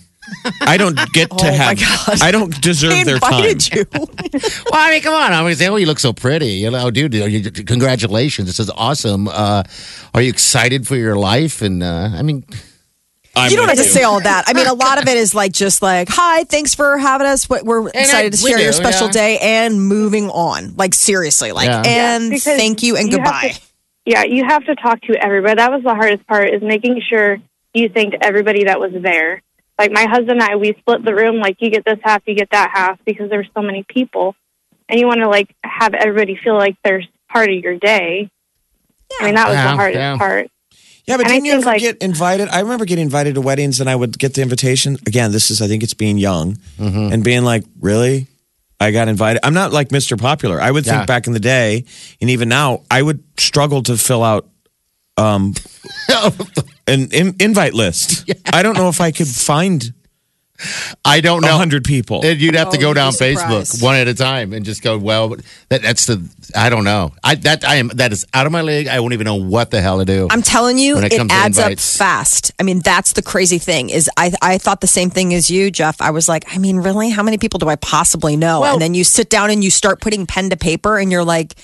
I 0.61 0.77
don't 0.77 0.97
get 1.13 1.31
to 1.31 1.37
Oh, 1.41 1.45
my 1.45 1.51
have. 1.75 2.23
I 2.23 2.31
don't 2.31 2.61
deserve 2.61 2.91
They 2.91 3.05
their 3.05 3.19
time. 3.19 3.33
invited 3.45 3.75
you. 3.75 3.85
Well, 4.71 4.75
I 4.75 4.91
mean, 4.91 5.03
come 5.03 5.15
on. 5.15 5.33
I 5.33 5.43
mean, 5.43 5.55
say, 5.55 5.69
oh, 5.69 5.77
you 5.77 5.87
look 5.87 5.99
so 5.99 6.13
pretty. 6.13 6.53
You 6.63 6.71
know, 6.71 6.87
oh, 6.87 6.91
dude, 6.91 7.15
you, 7.15 7.51
congratulations. 7.51 8.47
This 8.49 8.61
is 8.61 8.71
awesome. 8.71 9.29
Uh, 9.29 9.63
are 10.15 10.21
you 10.23 10.29
excited 10.29 10.87
for 10.87 10.97
your 10.97 11.17
life? 11.17 11.63
And 11.63 11.83
uh, 11.83 12.11
I 12.13 12.23
mean, 12.23 12.45
I'm 13.35 13.51
you 13.51 13.57
don't 13.57 13.69
with 13.69 13.79
have 13.79 13.87
to 13.87 13.93
say 13.93 14.03
all 14.03 14.21
that. 14.21 14.45
I 14.47 14.53
mean, 14.53 14.67
a 14.67 14.75
lot 14.75 15.01
of 15.01 15.09
it 15.09 15.17
is 15.17 15.35
like 15.35 15.53
just 15.53 15.81
like, 15.83 16.09
"Hi, 16.11 16.45
thanks 16.45 16.75
for 16.75 16.99
having 16.99 17.27
us. 17.27 17.49
We're- 17.49 17.63
We're 17.65 17.89
excited 17.89 18.33
to 18.35 18.45
we 18.45 18.51
share 18.51 18.61
your 18.61 18.73
special 18.73 19.07
yeah. 19.07 19.13
day 19.13 19.39
and 19.39 19.81
moving 19.87 20.29
on." 20.31 20.75
Like 20.77 20.93
seriously, 20.95 21.53
like 21.53 21.69
Yeah. 21.69 21.83
and 21.87 22.31
because 22.31 22.45
thank 22.45 22.83
you 22.83 22.97
and 22.97 23.11
you 23.11 23.19
goodbye. 23.19 23.51
to- 23.55 23.61
yeah, 24.05 24.25
you 24.25 24.45
have 24.45 24.65
to 24.65 24.75
talk 24.75 25.01
to 25.03 25.15
everybody. 25.23 25.57
That 25.57 25.71
was 25.71 25.83
the 25.83 25.95
hardest 25.95 26.27
part 26.27 26.49
is 26.51 26.63
making 26.63 27.01
sure 27.09 27.39
you 27.75 27.89
thanked 27.89 28.17
everybody 28.23 28.65
that 28.65 28.81
was 28.81 28.93
there. 28.95 29.43
Like 29.79 29.93
my 29.93 30.07
husband 30.07 30.41
and 30.41 30.43
I, 30.43 30.57
we 30.57 30.75
split 30.81 31.05
the 31.05 31.15
room. 31.15 31.37
Like 31.37 31.57
you 31.61 31.71
get 31.71 31.85
this 31.85 31.99
half, 32.03 32.23
you 32.27 32.35
get 32.35 32.51
that 32.51 32.71
half, 32.75 32.99
because 33.05 33.31
there's 33.31 33.49
so 33.55 33.63
many 33.63 33.85
people, 33.89 34.35
and 34.89 34.99
you 34.99 35.07
want 35.07 35.21
to 35.21 35.29
like 35.29 35.55
have 35.65 35.95
everybody 35.95 36.37
feel 36.43 36.57
like 36.57 36.77
they're 36.85 37.03
part 37.31 37.49
of 37.51 37.57
your 37.57 37.79
day. 37.79 38.31
I 39.21 39.25
mean, 39.25 39.35
that 39.37 39.49
was 39.49 39.55
Yeah, 39.57 39.71
the 39.71 39.77
hardest 39.77 39.99
yeah. 39.99 40.17
part. 40.19 40.51
Yeah, 41.07 41.17
but 41.17 41.25
And 41.27 41.33
didn't 41.35 41.45
you 41.47 41.53
ever 41.53 41.63
like- 41.65 41.81
get 41.81 41.99
invited? 42.03 42.49
I 42.51 42.61
remember 42.61 42.85
getting 42.85 43.05
invited 43.05 43.35
to 43.37 43.41
weddings, 43.41 43.81
and 43.81 43.89
I 43.89 43.97
would 43.97 44.19
get 44.19 44.35
the 44.35 44.43
invitation. 44.43 44.99
Again, 45.07 45.33
this 45.33 45.51
is 45.51 45.63
I 45.63 45.67
think 45.69 45.83
it's 45.83 45.95
being 45.95 46.19
young 46.19 46.57
Mm-hmm. 46.79 47.13
and 47.13 47.25
being 47.25 47.45
like, 47.45 47.65
really. 47.81 48.27
I 48.81 48.93
got 48.93 49.09
invited. 49.09 49.41
I'm 49.45 49.55
not 49.55 49.73
like 49.73 49.89
Mr. 49.89 50.17
Popular. 50.17 50.61
I 50.61 50.71
would 50.71 50.85
think 50.85 51.05
back 51.09 51.27
in 51.27 51.33
the 51.33 51.41
day, 51.41 51.85
and 52.21 52.31
even 52.31 52.49
now, 52.49 52.83
I 52.89 53.03
would 53.03 53.25
struggle 53.37 53.83
to 53.83 53.97
fill 53.97 54.23
out 54.23 54.47
um, 55.19 55.55
an 56.87 57.09
in, 57.13 57.37
invite 57.41 57.75
list. 57.75 58.31
I 58.53 58.63
don't 58.63 58.77
know 58.77 58.89
if 58.89 59.01
I 59.01 59.11
could 59.11 59.29
find 59.29 59.93
I 61.05 61.21
don't 61.21 61.43
know. 61.43 61.57
hundred 61.57 61.85
people. 61.85 62.25
And 62.27 62.41
you'd 62.41 62.57
have 62.57 62.71
to 62.71 62.79
Oh, 62.79 62.81
go 62.81 62.89
you'd 62.89 62.95
down 62.95 63.13
Facebook 63.13 63.65
surprised. 63.67 63.83
one 63.83 63.95
at 63.95 64.09
a 64.09 64.15
time 64.15 64.53
and 64.53 64.65
just 64.65 64.83
go. 64.83 64.99
Well, 64.99 65.37
that, 65.69 65.83
that's 65.83 66.07
the. 66.07 66.29
I 66.57 66.69
don't 66.69 66.83
know. 66.83 67.13
I 67.23 67.37
that 67.37 67.65
I 67.65 67.77
am 67.77 67.89
that 67.95 68.11
is 68.11 68.27
out 68.35 68.45
of 68.47 68.51
my 68.51 68.63
league. 68.63 68.89
I 68.89 68.99
won't 68.99 69.13
even 69.13 69.25
know 69.27 69.37
what 69.37 69.71
the 69.71 69.81
hell 69.81 69.99
to 69.99 70.05
do. 70.05 70.27
I'm 70.31 70.43
telling 70.43 70.77
you, 70.77 70.97
When 70.97 71.05
it, 71.05 71.13
it 71.13 71.17
comes 71.19 71.31
to 71.31 71.37
adds 71.37 71.59
up 71.61 71.67
invites. 71.67 71.97
fast. 71.97 72.51
I 72.59 72.65
mean, 72.65 72.81
that's 72.81 73.13
the 73.13 73.23
crazy 73.23 73.59
thing. 73.59 73.91
Is 73.91 74.11
I 74.17 74.33
I 74.43 74.59
thought 74.59 74.81
the 74.81 74.89
same 74.89 75.11
thing 75.11 75.33
as 75.33 75.49
you, 75.49 75.71
Jeff. 75.71 76.01
I 76.03 76.11
was 76.11 76.29
like, 76.29 76.45
I 76.53 76.59
mean, 76.59 76.79
really, 76.79 77.11
how 77.11 77.23
many 77.23 77.39
people 77.39 77.59
do 77.59 77.69
I 77.69 77.77
possibly 77.77 78.35
know? 78.37 78.63
Well- 78.63 78.73
and 78.73 78.83
then 78.83 78.95
you 78.95 79.05
sit 79.05 79.31
down 79.31 79.51
and 79.51 79.63
you 79.63 79.71
start 79.71 80.01
putting 80.01 80.27
pen 80.27 80.51
to 80.51 80.57
paper, 80.57 80.99
and 80.99 81.13
you're 81.13 81.25
like. 81.25 81.55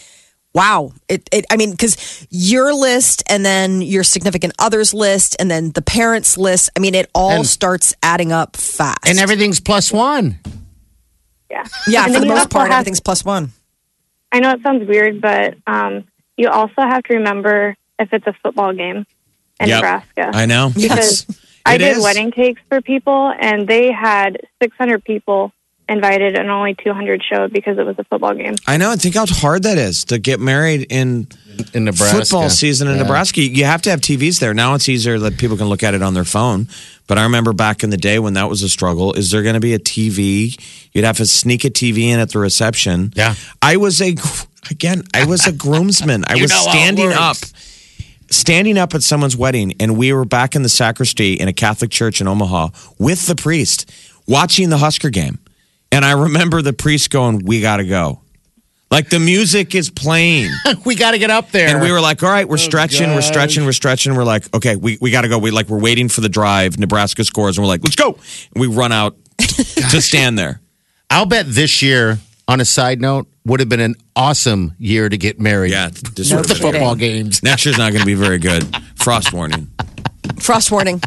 Wow. 0.54 0.92
It, 1.08 1.28
it 1.32 1.44
I 1.50 1.56
mean, 1.56 1.72
because 1.72 2.26
your 2.30 2.72
list 2.72 3.22
and 3.28 3.44
then 3.44 3.82
your 3.82 4.04
significant 4.04 4.54
other's 4.58 4.94
list 4.94 5.34
and 5.40 5.50
then 5.50 5.72
the 5.72 5.82
parents' 5.82 6.38
list, 6.38 6.70
I 6.76 6.80
mean, 6.80 6.94
it 6.94 7.10
all 7.14 7.30
And- 7.38 7.46
starts 7.46 7.94
adding 8.02 8.30
up 8.32 8.56
fast. 8.56 9.06
and 9.08 9.18
everything's 9.18 9.58
plus 9.60 9.92
one. 9.92 10.38
Yeah, 11.50 11.64
yeah, 11.88 12.04
And 12.04 12.14
for 12.14 12.20
the 12.20 12.26
most 12.26 12.50
part, 12.50 12.68
have- 12.70 12.80
everything's 12.80 13.00
plus 13.00 13.24
one. 13.24 13.52
I 14.32 14.40
know 14.40 14.50
it 14.52 14.62
sounds 14.62 14.86
weird, 14.88 15.20
but 15.20 15.54
um, 15.66 16.04
you 16.36 16.48
also 16.48 16.82
have 16.82 17.02
to 17.04 17.14
remember 17.14 17.76
if 17.98 18.12
it's 18.12 18.26
a 18.26 18.32
football 18.42 18.72
game 18.72 19.06
in 19.60 19.68
Yep. 19.68 19.76
Nebraska. 19.76 20.30
I 20.34 20.46
know. 20.46 20.72
because 20.74 21.26
I 21.66 21.76
It 21.76 21.78
did 21.78 21.96
is. 21.98 22.02
wedding 22.02 22.30
cakes 22.32 22.60
for 22.68 22.80
people, 22.80 23.32
and 23.40 23.68
they 23.68 23.92
had 23.92 24.38
600 24.62 25.04
people 25.04 25.52
invited, 25.88 26.36
and 26.38 26.50
only 26.50 26.74
200 26.74 27.22
showed 27.22 27.52
because 27.52 27.78
it 27.78 27.84
was 27.86 27.96
a 27.98 28.04
football 28.04 28.34
game. 28.34 28.54
I 28.66 28.76
know. 28.76 28.90
And 28.92 29.00
think 29.00 29.14
how 29.14 29.26
hard 29.26 29.64
that 29.64 29.78
is 29.78 30.04
to 30.06 30.18
get 30.18 30.40
married 30.40 30.86
in 30.90 31.26
in 31.72 31.84
Nebraska. 31.84 32.18
football 32.20 32.50
season 32.50 32.88
in 32.88 32.96
Yeah. 32.96 33.02
Nebraska. 33.02 33.40
You 33.42 33.64
have 33.64 33.82
to 33.82 33.90
have 33.90 34.00
TVs 34.00 34.40
there. 34.40 34.54
Now 34.54 34.74
it's 34.74 34.88
easier 34.88 35.18
that 35.20 35.38
people 35.38 35.56
can 35.56 35.66
look 35.68 35.82
at 35.82 35.94
it 35.94 36.02
on 36.02 36.14
their 36.14 36.24
phone. 36.24 36.68
But 37.06 37.18
I 37.18 37.22
remember 37.24 37.52
back 37.52 37.82
in 37.84 37.90
the 37.90 37.96
day 37.98 38.18
when 38.18 38.32
that 38.34 38.48
was 38.48 38.62
a 38.62 38.68
struggle. 38.68 39.12
Is 39.12 39.30
there 39.30 39.42
going 39.42 39.54
to 39.54 39.60
be 39.60 39.74
a 39.74 39.78
TV? 39.78 40.56
You'd 40.92 41.04
have 41.04 41.18
to 41.18 41.26
sneak 41.26 41.64
a 41.64 41.70
TV 41.70 42.04
in 42.08 42.18
at 42.18 42.30
the 42.30 42.38
reception. 42.38 43.12
Yeah. 43.14 43.34
I 43.60 43.76
was 43.76 44.00
a 44.00 44.14
again. 44.70 45.02
I 45.12 45.26
was 45.26 45.46
a 45.46 45.52
groomsman. 45.52 46.24
I 46.28 46.36
was 46.40 46.50
know 46.50 46.56
how 46.56 46.66
it 46.66 46.70
standing 46.70 47.12
up. 47.12 47.36
Standing 48.30 48.78
up 48.78 48.94
at 48.94 49.02
someone's 49.02 49.36
wedding, 49.36 49.74
and 49.78 49.96
we 49.98 50.12
were 50.12 50.24
back 50.24 50.56
in 50.56 50.62
the 50.62 50.68
sacristy 50.68 51.34
in 51.34 51.46
a 51.46 51.52
Catholic 51.52 51.90
church 51.90 52.20
in 52.22 52.26
Omaha 52.26 52.68
with 52.98 53.26
the 53.26 53.36
priest 53.36 53.88
watching 54.26 54.70
the 54.70 54.78
Husker 54.78 55.10
game. 55.10 55.38
And 55.94 56.04
I 56.04 56.12
remember 56.12 56.60
the 56.60 56.72
priest 56.72 57.10
going, 57.10 57.44
We 57.44 57.60
got 57.60 57.76
to 57.76 57.84
go. 57.84 58.20
Like 58.90 59.10
the 59.10 59.20
music 59.20 59.74
is 59.74 59.90
playing. 59.90 60.50
we 60.84 60.94
got 60.94 61.12
to 61.12 61.18
get 61.18 61.30
up 61.30 61.50
there. 61.50 61.68
And 61.68 61.80
we 61.80 61.90
were 61.90 62.00
like, 62.00 62.22
all 62.22 62.28
right, 62.28 62.48
we're 62.48 62.54
oh, 62.54 62.56
stretching, 62.58 63.10
we're 63.10 63.22
stretching, 63.22 63.64
we're 63.64 63.72
stretching. 63.72 64.14
We're 64.14 64.24
like, 64.24 64.52
okay, 64.54 64.76
we, 64.76 64.98
we 65.00 65.10
got 65.10 65.22
to 65.22 65.28
go. 65.28 65.38
We 65.38 65.50
like, 65.50 65.68
we're 65.68 65.80
waiting 65.80 66.08
for 66.08 66.20
the 66.20 66.28
drive. 66.28 66.78
Nebraska 66.78 67.24
scores, 67.24 67.56
and 67.56 67.64
we're 67.64 67.68
like, 67.68 67.82
let's 67.82 67.96
go. 67.96 68.18
And 68.54 68.60
we 68.60 68.68
run 68.68 68.92
out 68.92 69.16
to 69.38 70.00
stand 70.00 70.38
there. 70.38 70.60
I'll 71.10 71.26
bet 71.26 71.46
this 71.48 71.82
year. 71.82 72.18
On 72.46 72.60
a 72.60 72.64
side 72.64 73.00
note, 73.00 73.26
would 73.46 73.60
have 73.60 73.70
been 73.70 73.80
an 73.80 73.94
awesome 74.14 74.74
year 74.78 75.08
to 75.08 75.16
get 75.16 75.40
married. 75.40 75.70
Yeah, 75.70 75.88
this 75.88 76.30
No 76.30 76.42
the 76.42 76.54
football 76.54 76.94
games. 76.94 77.42
Next 77.42 77.64
year's 77.64 77.78
not 77.78 77.90
going 77.92 78.02
to 78.02 78.06
be 78.06 78.12
very 78.12 78.38
good. 78.38 78.64
Frost 78.96 79.32
warning. 79.32 79.70
Frost 80.40 80.70
warning. 80.70 81.00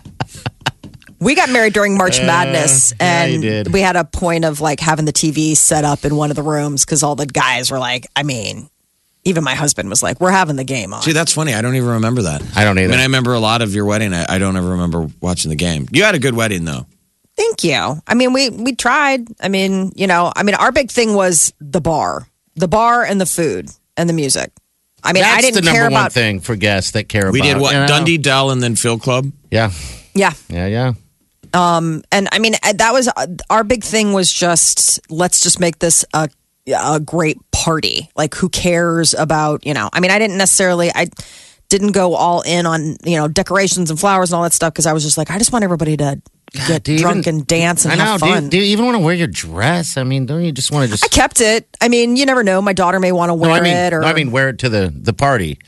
We 1.19 1.35
got 1.35 1.49
married 1.49 1.73
during 1.73 1.97
March 1.97 2.19
uh, 2.19 2.25
Madness, 2.25 2.93
yeah, 2.99 3.25
you 3.25 3.33
and 3.33 3.41
did. 3.41 3.73
we 3.73 3.81
had 3.81 3.95
a 3.95 4.03
point 4.03 4.45
of 4.45 4.61
like 4.61 4.79
having 4.79 5.05
the 5.05 5.13
TV 5.13 5.57
set 5.57 5.83
up 5.83 6.05
in 6.05 6.15
one 6.15 6.29
of 6.29 6.35
the 6.35 6.43
rooms 6.43 6.85
because 6.85 7.01
all 7.03 7.15
the 7.15 7.25
guys 7.25 7.71
were 7.71 7.79
like, 7.79 8.05
I 8.15 8.23
mean, 8.23 8.69
even 9.23 9.43
my 9.43 9.55
husband 9.55 9.89
was 9.89 10.01
like, 10.03 10.21
"We're 10.21 10.31
having 10.31 10.55
the 10.55 10.63
game 10.63 10.93
on." 10.93 11.01
See, 11.01 11.11
that's 11.11 11.33
funny. 11.33 11.53
I 11.53 11.61
don't 11.61 11.75
even 11.75 11.89
remember 11.89 12.21
that. 12.23 12.41
I 12.55 12.63
don't 12.63 12.77
either. 12.77 12.87
I 12.87 12.91
mean, 12.91 12.99
I 12.99 13.03
remember 13.03 13.33
a 13.33 13.39
lot 13.39 13.61
of 13.61 13.73
your 13.73 13.85
wedding. 13.85 14.13
I, 14.13 14.25
I 14.29 14.37
don't 14.37 14.55
ever 14.55 14.69
remember 14.69 15.09
watching 15.19 15.49
the 15.49 15.55
game. 15.55 15.87
You 15.91 16.03
had 16.03 16.15
a 16.15 16.19
good 16.19 16.35
wedding, 16.35 16.65
though. 16.65 16.85
Thank 17.35 17.63
you. 17.63 18.01
I 18.07 18.13
mean, 18.13 18.31
we 18.31 18.49
we 18.49 18.75
tried. 18.75 19.27
I 19.41 19.49
mean, 19.49 19.91
you 19.95 20.07
know, 20.07 20.31
I 20.35 20.43
mean, 20.43 20.55
our 20.55 20.71
big 20.71 20.89
thing 20.91 21.13
was 21.13 21.51
the 21.59 21.81
bar, 21.81 22.27
the 22.55 22.67
bar, 22.67 23.03
and 23.03 23.19
the 23.19 23.25
food 23.25 23.69
and 23.97 24.07
the 24.07 24.13
music. 24.13 24.51
I 25.03 25.13
mean, 25.13 25.23
That's 25.23 25.37
I 25.37 25.41
didn't 25.41 25.55
the 25.55 25.61
number 25.61 25.77
care 25.77 25.83
one 25.89 25.93
about. 25.93 26.11
thing 26.13 26.39
for 26.39 26.55
guests 26.55 26.91
that 26.91 27.09
care 27.09 27.23
about. 27.23 27.33
We 27.33 27.39
about. 27.39 27.53
did 27.53 27.61
what? 27.61 27.73
you 27.73 27.79
know? 27.79 27.87
Dundee 27.87 28.17
Dell 28.17 28.51
and 28.51 28.61
then 28.63 28.75
Field 28.75 29.01
Club. 29.01 29.31
Yeah, 29.51 29.71
Yeah, 30.13 30.33
yeah, 30.49 30.67
yeah. 30.67 30.93
And 31.53 32.27
I 32.31 32.39
mean, 32.39 32.55
uh, 32.63 32.73
that 32.73 32.91
was 32.93 33.09
our 33.49 33.63
big 33.63 33.83
thing 33.83 34.13
was 34.13 34.31
just 34.31 34.99
let's 35.11 35.41
just 35.41 35.59
make 35.59 35.79
this 35.79 36.05
a 36.13 36.29
a 36.75 36.99
great 36.99 37.37
party. 37.51 38.09
Like, 38.15 38.35
who 38.35 38.49
cares 38.49 39.13
about 39.13 39.65
you 39.65 39.73
know? 39.73 39.89
I 39.93 39.99
mean, 39.99 40.11
I 40.11 40.19
didn't 40.19 40.37
necessarily 40.37 40.91
I. 40.93 41.07
Didn't 41.69 41.91
go 41.91 42.15
all 42.15 42.43
in 42.43 42.65
on 42.65 42.95
you 43.03 43.17
know 43.17 43.27
decorations 43.27 43.89
and 43.89 43.99
flowers 43.99 44.31
and 44.31 44.37
all 44.37 44.43
that 44.43 44.53
stuff 44.53 44.71
because 44.71 44.85
I 44.85 44.93
was 44.93 45.03
just 45.03 45.17
like 45.17 45.29
I 45.29 45.37
just 45.37 45.51
want 45.51 45.65
everybody 45.65 45.97
to 45.97 46.21
get 46.65 46.85
drunk 46.85 47.27
even- 47.27 47.39
and 47.39 47.45
dance 47.45 47.83
and 47.83 47.91
I 47.91 47.97
know. 47.97 48.03
have 48.05 48.21
Do 48.21 48.27
you, 48.27 48.33
fun. 48.35 48.47
do 48.47 48.57
you 48.57 48.63
even 48.63 48.85
want 48.85 48.95
to 48.95 48.99
wear 48.99 49.13
your 49.13 49.27
dress? 49.27 49.97
I 49.97 50.05
mean, 50.05 50.25
don't 50.25 50.45
you 50.45 50.53
just 50.53 50.71
want 50.71 50.85
to 50.85 50.91
just? 50.91 51.03
I 51.03 51.09
kept 51.09 51.41
it. 51.41 51.67
I 51.81 51.89
mean, 51.89 52.15
you 52.15 52.25
never 52.25 52.41
know. 52.41 52.61
My 52.61 52.71
daughter 52.71 53.01
may 53.01 53.11
want 53.11 53.31
to 53.31 53.33
wear 53.33 53.49
no, 53.49 53.55
I 53.57 53.59
mean, 53.59 53.75
it, 53.75 53.91
or 53.91 53.99
no, 53.99 54.07
I 54.07 54.13
mean, 54.13 54.31
wear 54.31 54.47
it 54.47 54.59
to 54.59 54.69
the 54.69 54.93
the 54.95 55.11
party. 55.11 55.59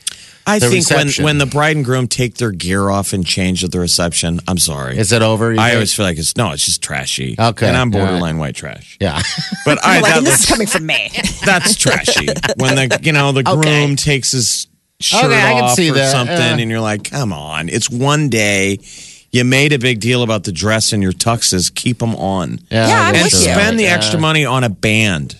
I 0.46 0.58
The 0.58 0.68
think 0.68 0.90
when, 0.90 0.98
reception. 1.06 1.24
when 1.24 1.38
the 1.38 1.46
bride 1.46 1.76
and 1.76 1.84
groom 1.84 2.08
take 2.08 2.34
their 2.36 2.50
gear 2.50 2.88
off 2.90 3.12
and 3.12 3.24
change 3.26 3.62
at 3.62 3.70
the 3.72 3.78
reception, 3.78 4.40
I'm 4.48 4.58
sorry. 4.58 4.98
Is 4.98 5.12
it 5.12 5.22
over? 5.22 5.52
I 5.52 5.56
think? 5.56 5.74
always 5.74 5.94
feel 5.94 6.06
like 6.06 6.18
it's 6.18 6.36
no, 6.36 6.50
it's 6.52 6.64
just 6.64 6.82
trashy. 6.82 7.36
Okay, 7.38 7.68
and 7.68 7.76
I'm 7.76 7.92
all 7.94 8.00
right. 8.00 8.06
borderline 8.08 8.38
white 8.38 8.54
trash. 8.56 8.96
yeah. 9.00 9.20
But 9.64 9.78
I 9.84 10.00
like, 10.00 10.14
that 10.14 10.24
this 10.24 10.30
looks- 10.30 10.40
is 10.44 10.46
coming 10.48 10.66
from 10.66 10.86
me. 10.86 11.10
that's 11.44 11.76
trashy. 11.76 12.26
When 12.56 12.74
the 12.74 12.98
you 13.02 13.12
know 13.12 13.32
the 13.32 13.42
groom 13.42 13.58
Okay. 13.60 13.94
takes 13.96 14.32
his 14.32 14.66
shirt 14.98 15.24
Okay, 15.26 15.40
I 15.40 15.52
can 15.54 15.64
off 15.64 15.74
see 15.74 15.90
or 15.90 15.94
that, 15.94 16.10
something, 16.12 16.36
yeah. 16.36 16.56
and 16.58 16.70
you're 16.70 16.80
like, 16.80 17.04
come 17.10 17.32
on, 17.32 17.68
it's 17.68 17.88
one 17.90 18.28
day. 18.28 18.78
You 19.32 19.44
made 19.44 19.72
a 19.72 19.78
big 19.78 20.00
deal 20.00 20.24
about 20.24 20.42
the 20.42 20.50
dress 20.50 20.92
and 20.92 21.00
your 21.02 21.12
tuxes. 21.12 21.72
Keep 21.72 21.98
them 22.00 22.16
on, 22.16 22.58
Yeah, 22.70 22.86
I'm 22.88 23.14
and 23.14 23.24
with 23.24 23.32
you. 23.32 23.38
spend 23.38 23.78
the 23.78 23.84
Yeah. 23.84 23.94
extra 23.94 24.18
money 24.18 24.44
on 24.44 24.64
a 24.64 24.68
band. 24.68 25.36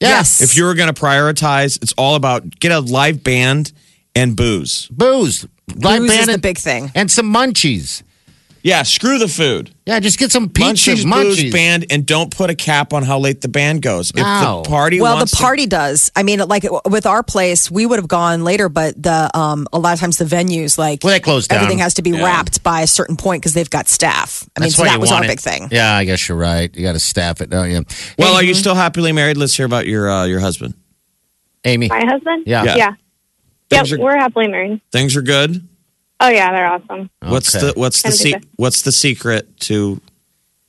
Yes. 0.00 0.42
If 0.42 0.56
you're 0.56 0.74
going 0.74 0.92
to 0.92 1.00
prioritize, 1.00 1.80
it's 1.82 1.94
all 1.96 2.16
about 2.16 2.60
get 2.60 2.70
a 2.72 2.80
live 2.80 3.24
band 3.24 3.72
and 4.14 4.36
booze. 4.36 4.86
booze, 4.88 5.46
live 5.76 6.00
Booze 6.00 6.10
is 6.12 6.16
band 6.26 6.30
the 6.30 6.38
big 6.38 6.58
thing. 6.58 6.90
and 6.94 7.10
some 7.10 7.32
munchies. 7.32 8.02
Yeah, 8.62 8.82
screw 8.82 9.18
the 9.18 9.28
food. 9.28 9.74
Yeah, 9.84 10.00
just 10.00 10.18
get 10.18 10.32
some 10.32 10.48
pizza, 10.48 10.92
Munchies, 10.92 11.04
munchies. 11.04 11.22
booze, 11.42 11.52
band, 11.52 11.84
and 11.90 12.06
don't 12.06 12.34
put 12.34 12.48
a 12.48 12.54
cap 12.54 12.94
on 12.94 13.02
how 13.02 13.18
late 13.18 13.42
the 13.42 13.48
band 13.48 13.82
goes. 13.82 14.08
If 14.08 14.16
No. 14.16 14.62
the 14.64 14.70
party 14.70 15.02
Well, 15.02 15.16
the 15.16 15.20
wants 15.20 15.32
to- 15.36 15.42
party 15.42 15.66
does. 15.66 16.10
I 16.16 16.22
mean, 16.22 16.38
like 16.38 16.64
with 16.88 17.04
our 17.04 17.22
place, 17.22 17.70
we 17.70 17.84
would 17.84 17.98
have 17.98 18.08
gone 18.08 18.42
later, 18.42 18.70
but 18.70 18.94
the 19.02 19.30
um, 19.36 19.66
a 19.70 19.78
lot 19.78 19.92
of 19.92 20.00
times 20.00 20.16
the 20.16 20.24
venues 20.24 20.78
like 20.78 21.00
Well, 21.04 21.12
they 21.12 21.20
close 21.20 21.46
down. 21.46 21.58
everything 21.58 21.76
has 21.80 21.92
to 21.94 22.02
be 22.02 22.12
Yeah. 22.12 22.24
wrapped 22.24 22.62
by 22.62 22.80
a 22.80 22.86
certain 22.86 23.16
point 23.18 23.42
because 23.42 23.52
they've 23.52 23.68
got 23.68 23.86
staff. 23.86 24.44
I 24.56 24.60
mean, 24.60 24.68
That's 24.68 24.76
so 24.76 24.82
why 24.84 24.88
that 24.88 24.98
was 25.00 25.10
our 25.12 25.16
want 25.18 25.28
big 25.28 25.40
thing. 25.40 25.68
Yeah, 25.70 25.94
I 25.94 26.04
guess 26.06 26.26
you're 26.26 26.38
right. 26.38 26.74
You 26.74 26.82
got 26.84 26.92
to 26.94 27.00
staff 27.00 27.42
it, 27.42 27.50
don't 27.50 27.70
you? 27.70 27.84
well, 28.18 28.30
Hey, 28.32 28.36
are 28.36 28.44
you 28.44 28.54
still 28.54 28.74
happily 28.74 29.12
married? 29.12 29.36
Let's 29.36 29.54
hear 29.54 29.66
about 29.66 29.86
your 29.86 30.10
uh, 30.10 30.24
your 30.24 30.40
husband. 30.40 30.72
Amy? 31.66 31.88
My 31.88 32.02
husband? 32.06 32.44
Yeah. 32.46 32.64
Yeah. 32.64 32.76
Yeah. 32.76 32.90
Yep, 33.70 33.92
are- 33.92 33.98
we're 33.98 34.16
happily 34.16 34.48
married. 34.48 34.80
Things 34.92 35.16
are 35.16 35.22
good. 35.22 35.66
Oh 36.20 36.28
yeah, 36.28 36.52
they're 36.52 36.66
awesome. 36.66 37.10
What's 37.22 37.54
Okay. 37.54 37.66
the 37.72 37.72
what's 37.78 38.02
the 38.02 38.08
Kinda 38.10 38.40
se- 38.44 38.48
what's 38.56 38.82
the 38.82 38.92
secret 38.92 39.58
to? 39.62 40.00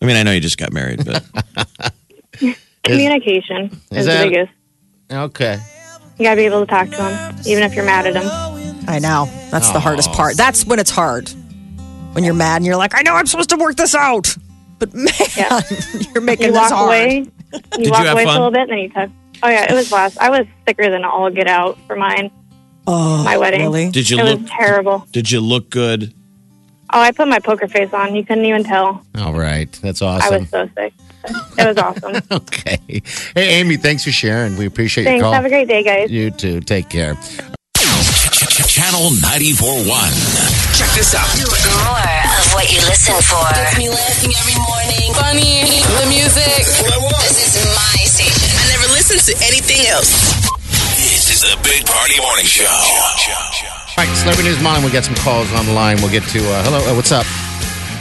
I 0.02 0.06
mean, 0.06 0.16
I 0.18 0.24
know 0.24 0.32
you 0.32 0.40
just 0.42 0.58
got 0.58 0.74
married, 0.74 1.06
but 1.06 1.24
Communication 2.84 3.72
is, 3.92 4.00
is 4.00 4.06
the 4.06 4.24
biggest. 4.30 4.52
Okay. 5.12 5.60
You 6.18 6.24
gotta 6.26 6.36
be 6.36 6.46
able 6.46 6.62
to 6.62 6.66
talk 6.70 6.90
to 6.90 6.98
them, 6.98 7.36
even 7.46 7.64
if 7.64 7.74
you're 7.76 7.86
mad 7.86 8.06
at 8.08 8.14
them. 8.14 8.26
I 8.88 9.00
know 9.00 9.26
that's 9.52 9.72
the 9.72 9.80
hardest 9.80 10.12
part. 10.12 10.38
That's 10.38 10.66
when 10.66 10.80
it's 10.80 10.92
hard 10.92 11.30
when 12.14 12.24
you're 12.24 12.34
mad 12.36 12.58
and 12.58 12.66
you're 12.66 12.76
like, 12.78 12.94
I 12.96 13.02
know 13.02 13.14
I'm 13.16 13.26
supposed 13.26 13.50
to 13.50 13.58
work 13.58 13.76
this 13.76 13.96
out, 13.96 14.36
but 14.80 14.94
man, 14.94 15.08
Yeah. 15.36 15.62
you're 16.14 16.22
making 16.22 16.48
You 16.48 16.52
this 16.54 16.62
walk 16.62 16.72
hard. 16.72 16.88
away. 16.88 17.18
You 17.20 17.86
you 17.86 17.90
walk 17.92 18.06
have 18.06 18.14
away 18.14 18.24
for 18.24 18.28
fun? 18.30 18.42
a 18.42 18.46
little 18.46 18.52
bit, 18.52 18.62
and 18.62 18.72
then 18.72 18.78
you 18.80 18.90
talk. 18.90 19.10
Oh 19.44 19.50
yeah, 19.50 19.72
it 19.72 19.74
was 19.74 19.92
last. 19.92 20.18
I 20.20 20.30
was 20.30 20.46
thicker 20.66 20.90
than 20.90 21.04
all 21.04 21.30
get 21.32 21.48
out 21.48 21.78
for 21.88 21.96
mine. 21.96 22.30
Oh, 22.88 23.24
My 23.24 23.38
wedding. 23.38 23.62
Really? 23.62 23.90
did 23.92 24.10
you 24.10 24.20
it 24.20 24.24
look? 24.26 24.42
was 24.42 24.50
terrible. 24.50 25.08
Did 25.12 25.32
you 25.32 25.40
look 25.42 25.70
good? 25.70 26.14
Oh, 26.94 27.00
I 27.02 27.12
put 27.12 27.28
my 27.28 27.40
poker 27.40 27.68
face 27.68 27.92
on. 27.94 28.16
You 28.16 28.24
couldn't 28.24 28.46
even 28.46 28.64
tell. 28.64 29.04
All 29.18 29.34
right. 29.34 29.72
That's 29.82 30.02
awesome. 30.04 30.34
I 30.34 30.38
was 30.38 30.50
so 30.50 30.70
sick. 30.76 30.94
It 31.58 31.66
was 31.68 31.78
awesome. 31.78 32.16
Okay. 32.32 32.78
Hey, 33.36 33.60
Amy, 33.60 33.78
thanks 33.78 34.04
for 34.04 34.12
sharing. 34.12 34.56
We 34.58 34.66
appreciate 34.68 35.04
your 35.06 35.14
Thanks. 35.14 35.24
call. 35.24 35.34
Have 35.34 35.46
a 35.46 35.50
great 35.50 35.68
day, 35.68 35.82
guys. 35.84 36.12
you 36.12 36.30
too. 36.30 36.60
Take 36.62 36.90
care. 36.90 37.16
Channel 37.76 39.10
94.1. 39.24 39.90
Check 40.78 40.90
this 40.94 41.16
out. 41.16 41.26
More 41.34 41.98
of 41.98 42.54
what 42.54 42.70
you 42.72 42.80
listen 42.86 43.16
for. 43.24 43.42
Gets 43.56 43.78
me 43.78 43.90
laughing 43.90 44.34
every 44.38 44.58
morning. 44.62 45.10
Funny. 45.18 45.66
The 45.98 46.06
music. 46.08 46.46
This 46.54 47.56
is 47.56 47.66
my 47.74 47.98
station. 48.06 48.46
I 48.62 48.68
never 48.78 48.88
listen 48.94 49.18
to 49.18 49.34
anything 49.46 49.88
else. 49.88 50.14
This 51.36 51.44
is 51.44 51.52
the 51.58 51.64
Big 51.64 51.86
Party 51.86 52.18
Morning 52.22 52.46
Show. 52.46 52.64
All 52.64 54.06
right, 54.06 54.16
Celebrity 54.16 54.48
News 54.48 54.64
Morning. 54.64 54.86
We 54.86 54.90
got 54.92 55.04
some 55.04 55.16
calls 55.16 55.52
on 55.52 55.66
the 55.66 55.74
line. 55.74 55.98
We'll 55.98 56.10
get 56.10 56.24
to, 56.30 56.40
uh, 56.40 56.64
hello, 56.64 56.78
uh, 56.90 56.96
what's 56.96 57.12
up? 57.12 57.26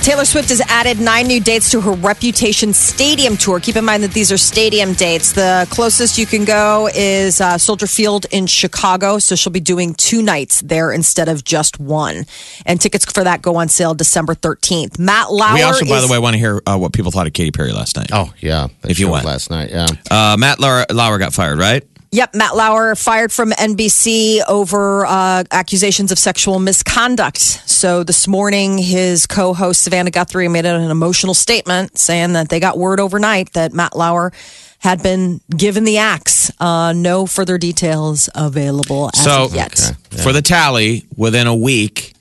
Taylor 0.04 0.24
Swift 0.24 0.50
has 0.50 0.60
added 0.68 1.00
nine 1.00 1.26
new 1.26 1.40
dates 1.40 1.68
to 1.72 1.80
her 1.80 1.90
Reputation 1.94 2.72
Stadium 2.72 3.36
tour. 3.36 3.58
Keep 3.58 3.74
in 3.74 3.84
mind 3.84 4.04
that 4.04 4.12
these 4.12 4.30
are 4.30 4.38
stadium 4.38 4.92
dates. 4.92 5.32
The 5.32 5.66
closest 5.72 6.16
you 6.16 6.26
can 6.26 6.44
go 6.44 6.88
is 6.94 7.40
uh, 7.40 7.58
Soldier 7.58 7.88
Field 7.88 8.26
in 8.30 8.46
Chicago. 8.46 9.18
So 9.18 9.34
she'll 9.34 9.52
be 9.52 9.58
doing 9.58 9.94
two 9.94 10.22
nights 10.22 10.60
there 10.60 10.92
instead 10.92 11.28
of 11.28 11.42
just 11.42 11.80
one. 11.80 12.26
And 12.64 12.80
tickets 12.80 13.04
for 13.04 13.24
that 13.24 13.42
go 13.42 13.56
on 13.56 13.66
sale 13.66 13.94
December 13.94 14.36
13th. 14.36 15.00
Matt 15.00 15.32
Lauer. 15.32 15.54
we 15.54 15.62
also, 15.62 15.84
by 15.86 15.96
is- 15.96 16.06
the 16.06 16.12
way, 16.12 16.20
want 16.20 16.34
to 16.34 16.38
hear 16.38 16.62
uh, 16.68 16.78
what 16.78 16.92
people 16.92 17.10
thought 17.10 17.26
of 17.26 17.32
Katy 17.32 17.50
Perry 17.50 17.72
last 17.72 17.96
night. 17.96 18.10
Oh, 18.12 18.32
yeah. 18.38 18.68
If 18.84 19.00
you 19.00 19.06
show 19.06 19.10
want. 19.10 19.24
Last 19.24 19.50
night, 19.50 19.70
yeah. 19.70 19.88
Uh, 20.08 20.36
Matt 20.38 20.60
Lauer, 20.60 20.86
Lauer 20.88 21.18
got 21.18 21.34
fired, 21.34 21.58
right? 21.58 21.82
Yep, 22.14 22.32
Matt 22.36 22.54
Lauer 22.54 22.94
fired 22.94 23.32
from 23.32 23.50
NBC 23.50 24.40
over 24.46 25.04
uh, 25.04 25.42
accusations 25.50 26.12
of 26.12 26.18
sexual 26.20 26.60
misconduct. 26.60 27.40
So 27.40 28.04
this 28.04 28.28
morning, 28.28 28.78
his 28.78 29.26
co-host 29.26 29.82
Savannah 29.82 30.12
Guthrie 30.12 30.46
made 30.46 30.64
an 30.64 30.92
emotional 30.92 31.34
statement 31.34 31.98
saying 31.98 32.34
that 32.34 32.50
they 32.50 32.60
got 32.60 32.78
word 32.78 33.00
overnight 33.00 33.54
that 33.54 33.72
Matt 33.72 33.96
Lauer 33.96 34.32
had 34.78 35.02
been 35.02 35.40
given 35.56 35.82
the 35.82 35.98
axe. 35.98 36.52
Uh, 36.60 36.92
no 36.92 37.26
further 37.26 37.58
details 37.58 38.30
available 38.32 39.10
as 39.12 39.24
So 39.24 39.46
of 39.46 39.54
yet. 39.56 39.76
for 40.22 40.32
the 40.32 40.40
tally, 40.40 41.06
within 41.16 41.48
a 41.48 41.56
week, 41.56 42.13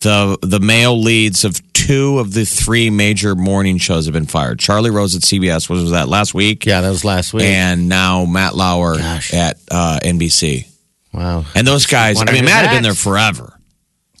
the 0.00 0.38
the 0.42 0.60
male 0.60 1.00
leads 1.00 1.44
of 1.44 1.60
two 1.72 2.18
of 2.18 2.32
the 2.32 2.44
three 2.44 2.90
major 2.90 3.34
morning 3.34 3.78
shows 3.78 4.06
have 4.06 4.12
been 4.14 4.26
fired. 4.26 4.58
Charlie 4.58 4.90
Rose 4.90 5.14
at 5.16 5.22
CBS 5.22 5.68
what 5.68 5.76
was 5.80 5.90
that 5.92 6.08
last 6.08 6.34
week, 6.34 6.66
Yeah, 6.66 6.80
that 6.80 6.88
was 6.90 7.04
last 7.04 7.32
week. 7.32 7.44
and 7.44 7.88
now 7.88 8.24
Matt 8.24 8.54
Lauer 8.54 8.96
Gosh. 8.96 9.32
at 9.34 9.58
uh, 9.70 9.98
NBC. 10.02 10.66
wow. 11.12 11.44
And 11.54 11.66
those 11.66 11.86
guys, 11.86 12.16
I 12.16 12.20
Wonder 12.20 12.32
mean, 12.32 12.42
who's 12.44 12.50
Matt 12.52 12.66
had 12.66 12.74
been 12.74 12.82
there 12.82 12.94
forever. 12.94 13.58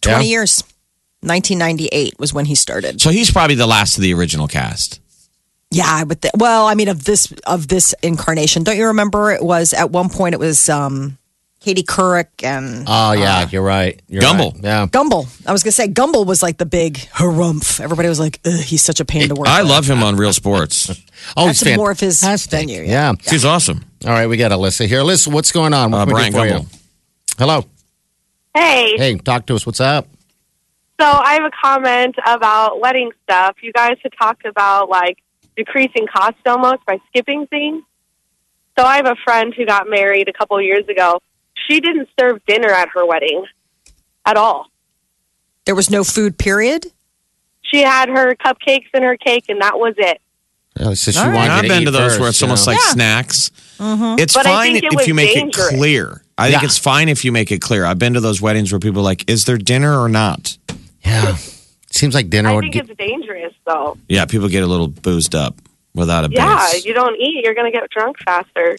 20 0.02 0.24
Yeah. 0.24 0.30
years. 0.30 0.62
1998 1.22 2.18
was 2.18 2.32
when 2.32 2.46
he 2.46 2.54
started. 2.54 3.00
So 3.00 3.10
he's 3.10 3.30
probably 3.30 3.56
the 3.56 3.66
last 3.66 3.96
of 3.98 4.02
the 4.02 4.14
original 4.14 4.48
cast. 4.48 5.00
Yeah, 5.70 5.84
I 5.86 6.02
would. 6.02 6.22
Th- 6.22 6.32
well, 6.36 6.66
I 6.66 6.74
mean, 6.74 6.88
of 6.88 7.04
this 7.04 7.30
of 7.46 7.68
this 7.68 7.94
incarnation, 8.02 8.64
don't 8.64 8.76
you 8.78 8.86
remember? 8.86 9.30
It 9.30 9.42
was 9.44 9.72
at 9.74 9.90
one 9.90 10.08
point. 10.08 10.34
It 10.34 10.40
was 10.40 10.68
um, 10.68 11.18
Katie 11.60 11.82
Couric 11.82 12.42
and 12.42 12.84
Oh, 12.88 13.12
yeah, 13.12 13.46
you're 13.50 13.62
right. 13.62 14.00
You're 14.08 14.22
Gumbel. 14.22 14.54
right. 14.54 14.64
Yeah. 14.64 14.86
Gumbel. 14.86 15.28
I 15.46 15.52
was 15.52 15.62
gonna 15.62 15.72
say 15.72 15.88
Gumbel 15.88 16.24
was 16.26 16.42
like 16.42 16.56
the 16.56 16.64
big 16.66 16.94
harumph. 17.14 17.80
Everybody 17.80 18.08
was 18.08 18.18
like, 18.18 18.40
Ugh, 18.46 18.52
he's 18.60 18.82
such 18.82 18.98
a 19.00 19.04
pain 19.04 19.28
to 19.28 19.34
work. 19.34 19.46
I 19.48 19.60
with. 19.62 19.70
love 19.70 19.88
him 19.88 20.02
on 20.02 20.16
Real 20.16 20.32
Sports. 20.32 20.90
Oh, 21.36 21.48
That's 21.48 21.60
he's 21.60 21.76
more 21.76 21.90
of 21.90 22.00
his 22.00 22.18
fantastic. 22.22 22.50
venue, 22.50 22.80
yeah. 22.80 23.12
Yeah. 23.12 23.30
He's 23.30 23.44
awesome. 23.44 23.84
All 24.06 24.10
right, 24.10 24.26
we 24.26 24.38
got 24.38 24.52
Alyssa 24.52 24.86
here. 24.86 25.00
Alyssa, 25.00 25.30
what's 25.30 25.52
going 25.52 25.74
on? 25.74 25.90
What 25.90 26.00
Uh, 26.00 26.06
Brian 26.06 26.32
do 26.32 26.38
you? 26.38 26.44
Gumbel. 26.50 26.66
Hello. 27.38 27.64
Hey, 28.56 28.96
Hey, 28.96 29.16
talk 29.18 29.44
to 29.46 29.54
us. 29.54 29.66
What's 29.66 29.82
up? 29.82 30.06
so 30.98 31.06
I 31.06 31.34
have 31.34 31.44
a 31.44 31.50
comment 31.62 32.14
about 32.26 32.80
wedding 32.80 33.10
stuff. 33.24 33.56
You 33.62 33.70
guys 33.74 33.96
had 34.02 34.12
talked 34.18 34.46
about 34.46 34.88
like 34.88 35.18
decreasing 35.58 36.06
costs 36.06 36.40
almost 36.46 36.86
by 36.86 36.98
skipping 37.08 37.46
things. 37.48 37.82
So 38.78 38.84
I 38.86 38.96
have 38.96 39.06
a 39.06 39.16
friend 39.22 39.52
who 39.54 39.66
got 39.66 39.90
married 39.90 40.26
a 40.28 40.32
couple 40.32 40.58
years 40.62 40.88
ago. 40.88 41.20
She 41.70 41.80
didn't 41.80 42.08
serve 42.18 42.44
dinner 42.46 42.68
at 42.70 42.88
her 42.94 43.06
wedding 43.06 43.44
at 44.26 44.36
all. 44.36 44.66
There 45.66 45.74
was 45.74 45.90
no 45.90 46.02
food. 46.04 46.36
Period. 46.38 46.86
She 47.62 47.82
had 47.82 48.08
her 48.08 48.34
cupcakes 48.34 48.88
and 48.92 49.04
her 49.04 49.16
cake, 49.16 49.44
and 49.48 49.60
that 49.62 49.78
was 49.78 49.94
it. 49.98 50.20
Uh, 50.78 50.94
so 50.94 51.10
she 51.12 51.18
All 51.18 51.26
right. 51.26 51.34
wanted 51.34 51.50
I've 51.52 51.62
to 51.62 51.68
been 51.68 51.82
eat 51.82 51.84
to 51.86 51.90
those 51.92 52.12
first, 52.12 52.20
where 52.20 52.28
it's 52.30 52.42
almost 52.42 52.66
know? 52.66 52.72
like 52.72 52.80
Yeah. 52.84 52.92
snacks. 52.92 53.50
Mm-hmm. 53.78 54.18
It's 54.18 54.34
But 54.34 54.44
fine 54.46 54.76
it 54.76 54.84
if 54.84 55.06
you 55.06 55.14
make 55.14 55.34
dangerous. 55.34 55.72
it 55.72 55.76
clear. 55.76 56.22
I 56.38 56.50
think 56.50 56.62
Yeah. 56.62 56.66
it's 56.66 56.78
fine 56.78 57.08
if 57.08 57.24
you 57.24 57.32
make 57.32 57.52
it 57.52 57.60
clear. 57.60 57.84
I've 57.84 57.98
been 57.98 58.14
to 58.14 58.20
those 58.20 58.40
weddings 58.40 58.72
where 58.72 58.78
people 58.80 59.00
are 59.00 59.04
like, 59.04 59.28
"Is 59.30 59.44
there 59.44 59.58
dinner 59.58 60.00
or 60.00 60.08
not?" 60.08 60.56
Yeah. 61.04 61.36
Seems 61.90 62.14
like 62.14 62.30
dinner 62.30 62.50
I 62.50 62.54
would 62.54 62.62
think 62.62 62.74
get. 62.74 62.88
it's 62.88 62.98
dangerous, 62.98 63.52
though. 63.66 63.96
Yeah, 64.08 64.24
people 64.24 64.48
get 64.48 64.62
a 64.62 64.66
little 64.66 64.88
boozed 64.88 65.34
up 65.34 65.56
without 65.94 66.24
a 66.24 66.28
Yeah, 66.30 66.70
base. 66.72 66.84
you 66.84 66.94
don't 66.94 67.16
eat, 67.16 67.44
you're 67.44 67.54
going 67.54 67.70
to 67.70 67.76
get 67.76 67.88
drunk 67.90 68.16
faster. 68.24 68.78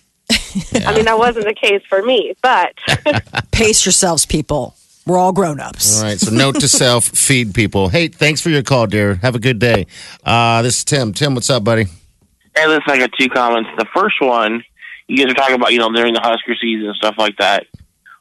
I 0.85 0.93
mean, 0.95 1.05
that 1.05 1.17
wasn't 1.17 1.45
the 1.45 1.53
case 1.53 1.81
for 1.87 2.01
me, 2.01 2.35
but 2.41 2.73
Pace 3.51 3.85
yourselves, 3.85 4.25
people. 4.25 4.75
We're 5.05 5.17
all 5.17 5.33
grown 5.33 5.59
ups. 5.59 5.97
All 5.97 6.03
right. 6.03 6.19
So 6.19 6.31
note 6.31 6.59
to 6.59 6.67
self: 6.67 7.05
feed 7.17 7.53
people. 7.53 7.89
Hey, 7.89 8.07
thanks 8.07 8.41
for 8.41 8.49
your 8.49 8.63
call, 8.63 8.87
dear. 8.87 9.15
Have 9.15 9.35
a 9.35 9.39
good 9.39 9.59
day. 9.59 9.87
Uh, 10.23 10.61
this 10.61 10.77
is 10.77 10.83
Tim. 10.83 11.13
Tim, 11.13 11.35
what's 11.35 11.49
up, 11.49 11.63
buddy? 11.63 11.85
Hey, 12.55 12.67
listen, 12.67 12.83
I 12.87 12.97
got 12.97 13.11
two 13.19 13.29
comments. 13.29 13.69
The 13.77 13.85
first 13.95 14.15
one, 14.21 14.63
you 15.07 15.17
guys 15.17 15.31
are 15.31 15.35
talking 15.35 15.55
about, 15.55 15.71
you 15.73 15.79
know, 15.79 15.91
during 15.91 16.13
the 16.13 16.21
Husker 16.21 16.55
season 16.61 16.87
and 16.87 16.95
stuff 16.95 17.15
like 17.17 17.37
that. 17.37 17.65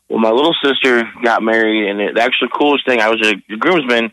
Well, 0.09 0.19
my 0.19 0.31
little 0.31 0.55
sister 0.63 1.05
got 1.23 1.43
married, 1.43 1.89
and 1.89 2.01
it, 2.01 2.15
the 2.15 2.23
actual 2.23 2.49
coolest 2.49 2.87
thing, 2.87 3.01
I 3.01 3.09
was 3.09 3.21
a 3.27 3.57
groomsman. 3.57 4.13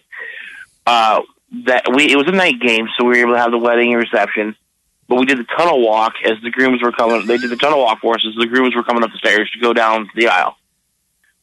Uh, 0.86 1.21
that 1.65 1.86
we 1.93 2.12
it 2.12 2.17
was 2.17 2.27
a 2.27 2.32
night 2.32 2.60
game, 2.60 2.88
so 2.97 3.06
we 3.06 3.12
were 3.12 3.27
able 3.27 3.34
to 3.34 3.39
have 3.39 3.51
the 3.51 3.58
wedding 3.58 3.93
and 3.93 4.01
reception. 4.01 4.56
But 5.08 5.20
we 5.20 5.26
did 5.26 5.38
the 5.38 5.46
tunnel 5.58 5.86
walk 5.86 6.13
as 6.26 6.34
the 6.43 6.50
grooms 6.50 6.82
were 6.82 6.91
coming. 6.91 7.26
They 7.26 7.38
did 7.38 7.50
the 7.50 7.56
tunnel 7.56 7.80
walk 7.80 8.00
for 8.02 8.15
us 8.15 8.26
as 8.28 8.36
the 8.36 8.48
grooms 8.48 8.76
were 8.76 8.84
coming 8.84 9.04
up 9.04 9.12
the 9.12 9.17
stairs 9.17 9.50
to 9.54 9.60
go 9.60 9.74
down 9.74 10.10
the 10.15 10.28
aisle, 10.28 10.58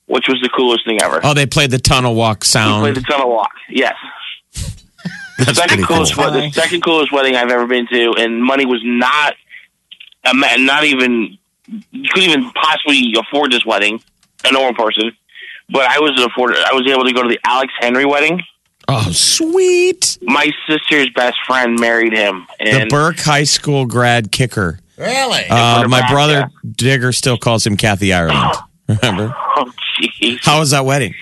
which 0.07 0.29
was 0.29 0.40
the 0.42 0.50
coolest 0.55 0.85
thing 0.87 1.00
ever. 1.00 1.20
Oh, 1.22 1.35
they 1.35 1.46
played 1.46 1.70
the 1.70 1.79
tunnel 1.79 2.14
walk 2.14 2.44
sound. 2.44 2.83
we 2.83 2.92
played 2.92 3.03
the 3.03 3.09
tunnel 3.11 3.31
walk. 3.31 3.53
Yes. 3.70 3.94
That's 5.38 5.57
second 5.57 5.85
coolest, 5.85 6.14
cool. 6.14 6.31
the 6.31 6.50
second 6.50 6.83
coolest 6.83 7.11
wedding 7.11 7.37
I've 7.37 7.50
ever 7.50 7.66
been 7.66 7.87
to, 7.88 8.14
and 8.18 8.42
money 8.42 8.66
was 8.66 8.81
not, 8.85 9.35
not 10.24 10.85
even 10.85 11.38
you 11.68 12.09
couldn't 12.11 12.31
even 12.31 12.50
possibly 12.50 13.14
afford 13.18 13.50
this 13.50 13.64
wedding, 13.64 14.00
a 14.44 14.53
normal 14.53 14.74
person. 14.74 15.12
But 15.70 15.88
I 15.88 15.98
was 15.98 16.20
afford. 16.22 16.55
I 16.55 16.74
was 16.74 16.87
able 16.87 17.05
to 17.05 17.12
go 17.12 17.22
to 17.22 17.29
the 17.29 17.38
Alex 17.44 17.72
Henery 17.81 18.05
wedding. 18.05 18.42
Oh, 18.88 19.10
sweet! 19.12 20.18
My 20.22 20.50
sister's 20.68 21.08
best 21.10 21.36
friend 21.46 21.78
married 21.80 22.12
him, 22.12 22.46
The 22.58 22.86
Burke 22.90 23.18
High 23.20 23.44
School 23.44 23.86
grad 23.86 24.30
kicker. 24.30 24.78
Really? 24.98 25.44
Uh, 25.50 25.88
my 25.88 26.00
back, 26.00 26.10
brother 26.10 26.50
Digger 26.70 27.12
still 27.12 27.36
calls 27.38 27.66
him 27.66 27.76
Kathy 27.76 28.12
Ireland. 28.12 28.54
Remember? 28.88 29.34
oh 29.56 29.72
jeez. 30.20 30.38
How 30.44 30.60
was 30.60 30.70
that 30.70 30.84
wedding? 30.84 31.14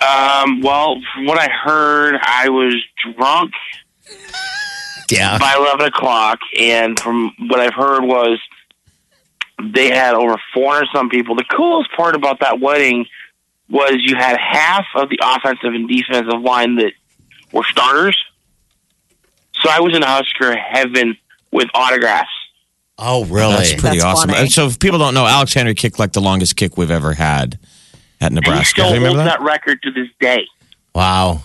Um, 0.00 0.62
well, 0.62 0.96
from 1.14 1.26
what 1.26 1.38
I 1.38 1.48
heard, 1.50 2.16
I 2.22 2.48
was 2.48 2.74
drunk 3.16 3.52
Yeah. 5.10 5.38
by 5.38 5.54
11 5.58 5.86
o'clock, 5.86 6.38
and 6.58 6.98
from 6.98 7.32
what 7.48 7.60
I've 7.60 7.74
heard 7.74 8.02
was 8.04 8.38
they 9.62 9.90
had 9.90 10.14
over 10.14 10.36
400 10.54 10.88
some 10.94 11.08
people. 11.08 11.34
The 11.34 11.44
coolest 11.44 11.90
part 11.96 12.14
about 12.14 12.40
that 12.40 12.60
wedding 12.60 13.06
was 13.70 13.94
you 13.98 14.16
had 14.16 14.36
half 14.38 14.86
of 14.94 15.08
the 15.10 15.18
offensive 15.22 15.74
and 15.74 15.88
defensive 15.88 16.40
line 16.40 16.76
that 16.76 16.92
were 17.52 17.64
starters, 17.64 18.16
So 19.62 19.68
I 19.70 19.80
was 19.80 19.94
in 19.96 20.02
Husker 20.02 20.56
heaven 20.56 21.16
with 21.50 21.68
autographs. 21.74 22.28
Oh, 22.98 23.24
really? 23.26 23.52
That's 23.54 23.70
pretty 23.72 23.98
That's 23.98 24.04
awesome. 24.04 24.30
funny. 24.30 24.48
So 24.48 24.66
if 24.66 24.78
people 24.78 24.98
don't 24.98 25.14
know, 25.14 25.26
Alex 25.26 25.54
Henery 25.54 25.74
kicked 25.76 25.98
like 25.98 26.12
the 26.12 26.20
longest 26.20 26.56
kick 26.56 26.76
we've 26.76 26.90
ever 26.90 27.14
had 27.14 27.58
at 28.20 28.32
And 28.32 28.34
he 28.34 28.50
Nebraska. 28.50 28.82
still 28.82 28.88
holds 29.00 29.16
that? 29.16 29.24
that? 29.24 29.42
record 29.42 29.80
to 29.82 29.92
this 29.92 30.08
day. 30.20 30.46
Wow. 30.94 31.42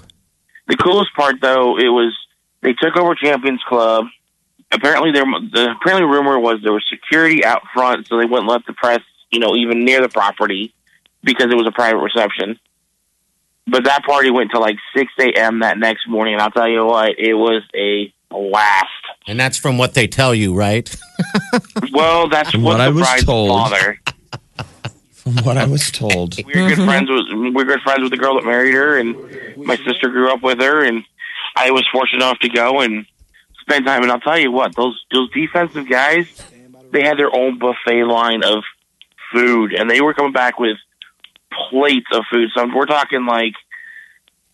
The 0.68 0.78
coolest 0.78 1.14
part, 1.16 1.36
though, 1.42 1.78
it 1.78 1.90
was 1.90 2.16
they 2.62 2.74
took 2.74 2.96
over 2.98 3.14
Champions 3.16 3.62
Club. 3.68 4.06
Apparently, 4.72 5.12
there 5.12 5.26
the 5.26 5.76
apparently 5.80 6.10
rumor 6.10 6.40
was 6.40 6.60
there 6.64 6.74
was 6.74 6.84
security 6.90 7.46
out 7.46 7.62
front, 7.74 8.08
so 8.08 8.18
they 8.18 8.26
wouldn't 8.26 8.48
let 8.50 8.66
the 8.66 8.74
press, 8.74 9.02
you 9.30 9.40
know, 9.40 9.56
even 9.56 9.86
near 9.86 10.02
the 10.02 10.10
property 10.10 10.74
because 11.24 11.52
it 11.52 11.56
was 11.56 11.68
a 11.68 11.72
private 11.72 12.00
reception. 12.00 12.60
But 13.66 13.86
that 13.86 14.04
party 14.04 14.30
went 14.30 14.52
to 14.52 14.60
like 14.60 14.76
six 14.96 15.12
a.m. 15.20 15.60
that 15.62 15.78
next 15.78 16.08
morning, 16.08 16.34
and 16.34 16.42
I'll 16.44 16.52
tell 16.52 16.68
you 16.68 16.86
what, 16.86 17.18
it 17.18 17.34
was 17.34 17.64
a 17.76 18.14
blast. 18.30 18.88
And 19.26 19.40
that's 19.40 19.58
from 19.58 19.78
what 19.78 19.94
they 19.94 20.08
tell 20.08 20.36
you, 20.36 20.54
right? 20.54 20.94
Well, 21.94 22.28
that's 22.28 22.50
From 22.52 22.64
what, 22.64 22.74
what 22.74 22.82
I 22.82 22.90
was 22.90 23.04
bride's 23.04 23.24
told. 23.26 23.50
father. 23.50 24.00
From 25.14 25.36
what 25.44 25.58
I 25.58 25.66
was 25.66 25.92
told. 25.92 26.36
We 26.46 26.62
were 26.62 26.70
good 26.70 26.84
friends 26.86 27.10
with 27.10 27.26
we 27.32 27.52
were 27.52 27.64
good 27.66 27.82
friends 27.82 28.02
with 28.02 28.12
the 28.12 28.18
girl 28.18 28.36
that 28.36 28.46
married 28.46 28.74
her, 28.74 28.98
and 28.98 29.16
my 29.58 29.78
sister 29.78 30.10
grew 30.10 30.32
up 30.34 30.42
with 30.42 30.60
her, 30.60 30.84
and 30.84 31.04
I 31.56 31.72
was 31.72 31.86
fortunate 31.92 32.24
enough 32.24 32.40
to 32.40 32.50
go 32.50 32.82
and 32.82 33.06
spend 33.62 33.86
time. 33.86 34.02
And 34.04 34.12
I'll 34.12 34.20
tell 34.20 34.40
you 34.40 34.52
what, 34.52 34.76
those 34.76 35.00
those 35.14 35.30
defensive 35.32 35.88
guys, 35.88 36.26
they 36.92 37.04
had 37.04 37.18
their 37.18 37.34
own 37.34 37.60
buffet 37.60 38.04
line 38.06 38.44
of 38.44 38.64
food, 39.32 39.74
and 39.74 39.90
they 39.90 40.02
were 40.02 40.14
coming 40.14 40.34
back 40.34 40.60
with 40.60 40.78
plates 41.70 42.08
of 42.14 42.24
food. 42.32 42.50
So 42.56 42.68
we're 42.74 42.86
talking 42.86 43.26
like 43.26 43.54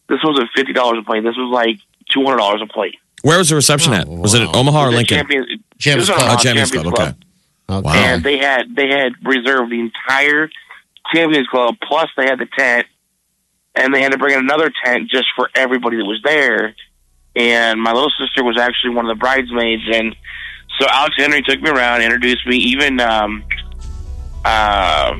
this 0.07 0.19
wasn't 0.23 0.49
fifty 0.55 0.73
dollars 0.73 0.99
a 1.01 1.05
plate. 1.05 1.23
This 1.23 1.35
was 1.37 1.51
like 1.51 1.77
two 2.11 2.23
hundred 2.23 2.37
dollars 2.37 2.61
a 2.61 2.67
plate. 2.67 2.95
Where 3.21 3.37
was 3.37 3.49
the 3.49 3.55
reception 3.55 3.93
at? 3.93 4.07
Was 4.07 4.33
it 4.33 4.41
at 4.41 4.55
Omaha 4.55 4.79
or 4.79 4.83
It 4.83 4.85
was 4.87 4.93
at 4.93 4.97
Lincoln? 4.97 5.17
Champions, 5.17 5.47
Champions 5.77 6.09
it 6.09 6.11
was 6.13 6.19
Club. 6.19 6.19
Oh, 6.19 6.23
Omaha 6.23 6.41
Champions 6.41 6.71
Club. 6.71 6.87
Okay. 6.87 7.03
Okay. 7.03 7.15
Wow. 7.85 7.93
and 7.93 8.23
they 8.23 8.37
had 8.37 8.75
they 8.75 8.87
had 8.87 9.13
reserved 9.23 9.71
the 9.71 9.79
entire 9.79 10.49
Champions 11.13 11.47
Club 11.47 11.75
plus 11.87 12.09
they 12.17 12.25
had 12.25 12.39
the 12.39 12.47
tent, 12.57 12.87
and 13.75 13.93
they 13.93 14.01
had 14.01 14.11
to 14.11 14.17
bring 14.17 14.33
in 14.33 14.39
another 14.39 14.71
tent 14.83 15.09
just 15.09 15.27
for 15.35 15.49
everybody 15.53 15.97
that 15.97 16.05
was 16.05 16.21
there. 16.23 16.75
And 17.35 17.79
my 17.79 17.91
little 17.91 18.11
sister 18.19 18.43
was 18.43 18.57
actually 18.57 18.95
one 18.95 19.05
of 19.05 19.09
the 19.15 19.19
bridesmaids, 19.19 19.83
and 19.93 20.15
so 20.79 20.87
Alex 20.89 21.15
Henery 21.17 21.43
took 21.43 21.61
me 21.61 21.69
around, 21.69 22.01
introduced 22.01 22.45
me. 22.47 22.57
Even 22.57 22.99
um, 22.99 23.43
uh, 24.43 25.19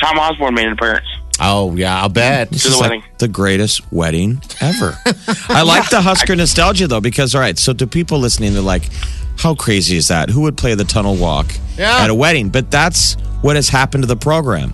Tom 0.00 0.18
Osborne 0.18 0.54
made 0.54 0.66
an 0.66 0.72
appearance 0.72 1.06
Oh, 1.38 1.76
yeah, 1.76 2.00
I'll 2.00 2.08
bet. 2.08 2.50
This 2.50 2.62
to 2.62 2.68
is 2.68 2.74
the 2.76 2.80
like 2.80 2.90
wedding. 2.90 3.04
the 3.18 3.28
greatest 3.28 3.92
wedding 3.92 4.40
ever. 4.62 4.96
I 5.50 5.62
like 5.66 5.90
the 5.90 6.00
Husker 6.00 6.34
nostalgia 6.34 6.86
though, 6.86 7.02
because 7.02 7.34
all 7.34 7.42
right, 7.42 7.58
so 7.58 7.74
to 7.74 7.86
people 7.86 8.18
listening, 8.20 8.54
they're 8.54 8.62
like, 8.62 8.88
"How 9.38 9.54
crazy 9.54 9.98
is 9.98 10.08
that? 10.08 10.30
Who 10.30 10.40
would 10.42 10.56
play 10.56 10.74
the 10.74 10.84
tunnel 10.84 11.14
walk 11.14 11.52
Yeah. 11.76 11.98
at 11.98 12.08
a 12.08 12.14
wedding?" 12.14 12.48
But 12.48 12.70
that's 12.70 13.18
what 13.42 13.54
has 13.56 13.68
happened 13.68 14.02
to 14.04 14.06
the 14.06 14.16
program. 14.16 14.72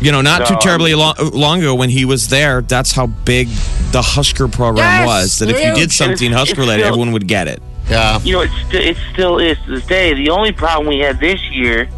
You 0.00 0.12
know, 0.12 0.20
not 0.22 0.46
too 0.46 0.56
terribly 0.60 0.94
long, 0.94 1.14
long 1.34 1.58
ago 1.58 1.74
when 1.74 1.90
he 1.90 2.04
was 2.04 2.28
there. 2.28 2.62
That's 2.62 2.92
how 2.92 3.08
big 3.08 3.48
the 3.90 4.00
Husker 4.02 4.46
program 4.46 4.84
Yes, 4.84 5.06
was. 5.06 5.38
That 5.40 5.50
if 5.50 5.56
you 5.62 5.74
did 5.74 5.90
something 5.92 6.30
Husker 6.32 6.60
related, 6.60 6.86
everyone 6.86 7.10
would 7.12 7.26
get 7.26 7.48
it. 7.48 7.60
Yeah. 7.88 8.20
You 8.20 8.34
know, 8.34 8.40
it, 8.42 8.50
st- 8.68 8.84
it 8.84 8.96
still 9.12 9.38
is 9.40 9.58
to 9.66 9.72
this 9.74 9.86
day. 9.86 10.14
The 10.14 10.30
only 10.30 10.52
problem 10.52 10.86
we 10.86 11.00
had 11.00 11.18
this 11.18 11.42
year 11.50 11.88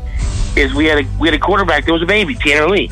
is 0.57 0.75
we 0.75 0.87
had 0.87 1.05
a 1.05 1.09
we 1.19 1.29
had 1.29 1.35
a 1.35 1.39
quarterback 1.39 1.85
that 1.87 1.93
was 1.93 2.03
a 2.03 2.07
baby, 2.07 2.35
Tanner 2.35 2.69
Lee. 2.69 2.91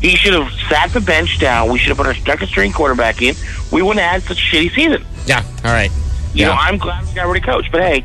He 0.00 0.10
should 0.16 0.32
have 0.34 0.52
sat 0.68 0.90
the 0.92 1.00
bench 1.00 1.38
down. 1.40 1.70
We 1.70 1.78
should 1.78 1.88
have 1.88 1.96
put 1.96 2.06
our 2.06 2.14
second 2.14 2.46
string 2.48 2.72
quarterback 2.72 3.20
in. 3.20 3.34
We 3.72 3.82
wouldn't 3.82 4.00
have 4.04 4.22
had 4.22 4.28
such 4.28 4.38
a 4.38 4.56
shitty 4.56 4.74
season. 4.74 5.04
Yeah. 5.26 5.42
All 5.64 5.72
right. 5.72 5.90
You 6.34 6.42
Yeah. 6.44 6.48
know, 6.48 6.52
I'm 6.54 6.78
glad 6.78 7.04
we 7.06 7.12
got 7.14 7.26
rid 7.26 7.42
of 7.42 7.46
coach, 7.48 7.66
but 7.72 7.80
hey, 7.80 8.04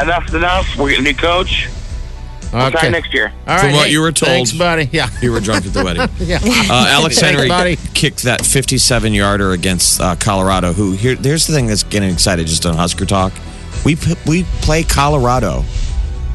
enough 0.00 0.28
is 0.28 0.34
enough. 0.34 0.76
We're 0.76 0.90
getting 0.90 1.06
a 1.06 1.12
new 1.12 1.16
coach. 1.16 1.68
We'll 2.52 2.70
try 2.70 2.80
Okay. 2.80 2.90
next 2.90 3.14
year. 3.14 3.32
All 3.46 3.54
right. 3.54 3.60
From 3.60 3.68
right, 3.70 3.76
what 3.76 3.86
hey, 3.86 3.92
you 3.92 4.00
were 4.02 4.12
told. 4.12 4.28
Thanks, 4.30 4.52
buddy. 4.52 4.90
Yeah. 4.92 5.08
You 5.22 5.32
were 5.32 5.40
drunk 5.40 5.64
at 5.64 5.72
the 5.72 5.82
wedding. 5.82 6.06
Yeah. 6.18 6.38
Uh, 6.42 6.86
Alex 6.90 7.18
Henery 7.18 7.48
buddy. 7.48 7.78
kicked 7.94 8.24
that 8.24 8.44
57 8.44 9.14
yarder 9.14 9.52
against 9.52 10.02
uh, 10.02 10.16
Colorado. 10.16 10.74
Who 10.74 10.92
here? 10.92 11.14
There's 11.14 11.46
the 11.46 11.54
thing 11.54 11.66
that's 11.66 11.82
getting 11.82 12.10
excited 12.12 12.46
just 12.46 12.66
on 12.66 12.76
Husker 12.76 13.06
talk. 13.06 13.32
We 13.86 13.96
p- 13.96 14.16
we 14.26 14.42
play 14.60 14.82
Colorado, 14.82 15.64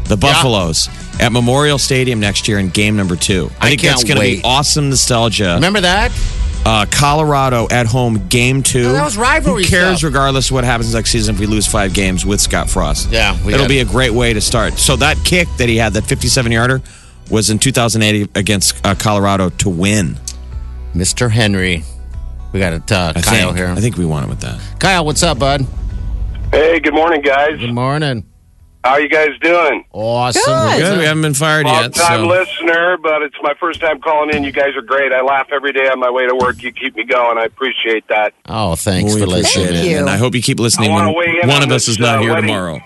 the 0.05 0.17
Buffaloes, 0.17 0.89
at 1.19 1.31
Memorial 1.31 1.77
Stadium 1.77 2.19
next 2.19 2.47
year 2.47 2.59
in 2.59 2.69
game 2.69 2.95
number 2.95 3.15
two. 3.15 3.49
I, 3.59 3.67
I 3.67 3.69
think 3.69 3.81
that's 3.81 4.03
can't 4.03 4.19
going 4.19 4.29
to 4.35 4.37
be 4.37 4.41
awesome 4.43 4.89
nostalgia. 4.89 5.55
Remember 5.55 5.81
that? 5.81 6.11
Uh, 6.65 6.85
Colorado 6.91 7.67
at 7.71 7.85
home, 7.85 8.27
game 8.27 8.61
two. 8.61 8.87
Oh, 8.89 8.91
that 8.93 9.03
was 9.05 9.17
rivalry 9.17 9.63
Who 9.63 9.69
cares, 9.69 9.99
stuff. 9.99 10.07
regardless 10.09 10.49
of 10.49 10.53
what 10.55 10.63
happens 10.65 10.93
next 10.93 11.11
season, 11.11 11.35
if 11.35 11.39
we 11.39 11.45
lose 11.45 11.65
five 11.65 11.93
games 11.93 12.25
with 12.25 12.41
Scott 12.41 12.69
Frost? 12.69 13.09
Yeah, 13.09 13.37
it'll 13.47 13.67
be 13.69 13.79
it. 13.79 13.87
a 13.87 13.89
great 13.89 14.11
way 14.11 14.33
to 14.33 14.41
start. 14.41 14.73
So 14.73 14.97
that 14.97 15.17
kick 15.23 15.47
that 15.59 15.69
he 15.69 15.77
had, 15.77 15.93
that 15.93 16.03
57 16.03 16.51
yarder, 16.51 16.81
was 17.31 17.49
in 17.49 17.59
2008 17.59 18.31
against 18.35 18.85
uh, 18.85 18.95
Colorado 18.95 19.49
to 19.49 19.69
win. 19.69 20.17
Mr. 20.93 21.29
Henery. 21.29 21.83
We 22.51 22.59
got 22.59 22.73
it, 22.73 22.91
uh, 22.91 23.13
I 23.15 23.21
Kyle 23.21 23.45
think. 23.47 23.57
here. 23.57 23.67
I 23.67 23.75
think 23.75 23.97
we 23.97 24.05
won 24.05 24.23
it 24.23 24.29
with 24.29 24.41
that. 24.41 24.59
Kyle, 24.79 25.05
what's 25.05 25.23
up, 25.23 25.39
bud? 25.39 25.65
Hey, 26.51 26.79
good 26.79 26.93
morning, 26.93 27.21
guys. 27.21 27.59
Good 27.59 27.73
morning. 27.73 28.25
How 28.87 28.93
are 28.93 29.01
you 29.01 29.09
guys 29.09 29.37
doing? 29.41 29.83
Awesome. 29.91 30.43
Good. 30.45 30.79
Good. 30.79 30.99
We 30.99 31.03
haven't 31.03 31.21
been 31.21 31.33
fired 31.33 31.65
yet. 31.65 31.73
Long 31.73 31.83
yet. 31.83 31.93
time 31.93 32.21
So. 32.21 32.27
listener, 32.27 32.97
but 33.03 33.21
it's 33.21 33.35
my 33.41 33.53
first 33.59 33.81
time 33.81 33.99
calling 33.99 34.33
in. 34.33 34.45
You 34.45 34.53
guys 34.53 34.77
are 34.77 34.81
great. 34.81 35.11
I 35.11 35.21
laugh 35.21 35.47
every 35.51 35.73
day 35.73 35.89
on 35.89 35.99
my 35.99 36.09
way 36.09 36.25
to 36.25 36.33
work. 36.33 36.63
You 36.63 36.71
keep 36.71 36.95
me 36.95 37.03
going. 37.03 37.37
I 37.37 37.43
appreciate 37.43 38.07
that. 38.07 38.33
Oh, 38.45 38.77
thanks 38.77 39.13
we 39.13 39.19
for 39.19 39.27
listening. 39.27 39.67
Thank 39.67 39.89
you. 39.89 39.97
And 39.97 40.09
I 40.09 40.15
hope 40.15 40.35
you 40.35 40.41
keep 40.41 40.61
listening 40.61 40.93
when 40.93 41.13
weigh 41.13 41.35
one 41.41 41.49
on 41.49 41.63
of 41.63 41.71
us 41.73 41.89
is 41.89 41.99
not 41.99 42.19
uh, 42.19 42.21
here 42.21 42.29
wedding. 42.29 42.47
tomorrow. 42.47 42.79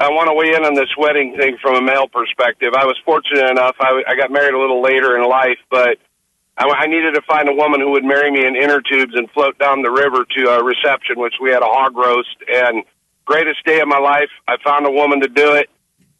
I 0.00 0.08
want 0.08 0.28
to 0.28 0.32
weigh 0.32 0.54
in 0.56 0.64
on 0.64 0.72
this 0.72 0.88
wedding 0.96 1.36
thing 1.36 1.58
from 1.60 1.74
a 1.74 1.82
male 1.82 2.08
perspective. 2.08 2.72
I 2.74 2.86
was 2.86 2.96
fortunate 3.04 3.50
enough. 3.50 3.76
I, 3.80 4.02
I 4.08 4.16
got 4.16 4.32
married 4.32 4.54
a 4.54 4.58
little 4.58 4.80
later 4.80 5.14
in 5.14 5.28
life, 5.28 5.58
but 5.70 5.98
I, 6.56 6.64
I 6.64 6.86
needed 6.86 7.12
to 7.16 7.22
find 7.28 7.50
a 7.50 7.54
woman 7.54 7.82
who 7.82 7.90
would 7.90 8.04
marry 8.04 8.30
me 8.30 8.46
in 8.46 8.56
inner 8.56 8.80
tubes 8.80 9.12
and 9.14 9.30
float 9.32 9.58
down 9.58 9.82
the 9.82 9.90
river 9.90 10.24
to 10.24 10.50
a 10.52 10.64
reception, 10.64 11.20
which 11.20 11.34
we 11.38 11.50
had 11.50 11.60
a 11.60 11.68
hog 11.68 11.98
roast. 11.98 12.34
And 12.48 12.82
greatest 13.28 13.62
day 13.64 13.80
of 13.80 13.88
my 13.88 13.98
life. 13.98 14.30
I 14.48 14.56
found 14.64 14.86
a 14.86 14.90
woman 14.90 15.20
to 15.20 15.28
do 15.28 15.54
it. 15.54 15.68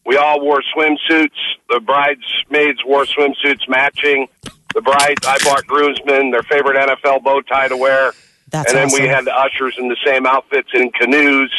We 0.04 0.16
all 0.16 0.40
wore 0.40 0.62
swimsuits. 0.76 1.30
The 1.70 1.80
bridesmaids 1.80 2.80
wore 2.84 3.06
swimsuits 3.06 3.66
matching. 3.68 4.28
The 4.74 4.82
bride, 4.82 5.16
I 5.26 5.38
bought 5.42 5.66
groomsmen 5.66 6.30
their 6.30 6.42
favorite 6.42 6.76
NFL 6.76 7.24
bow 7.24 7.40
tie 7.40 7.68
to 7.68 7.76
wear. 7.76 8.12
That's 8.50 8.70
and 8.70 8.78
then 8.78 8.86
awesome. 8.86 9.02
we 9.02 9.08
had 9.08 9.24
the 9.24 9.34
ushers 9.34 9.76
in 9.78 9.88
the 9.88 9.96
same 10.04 10.26
outfits 10.26 10.68
in 10.74 10.90
canoes 10.92 11.52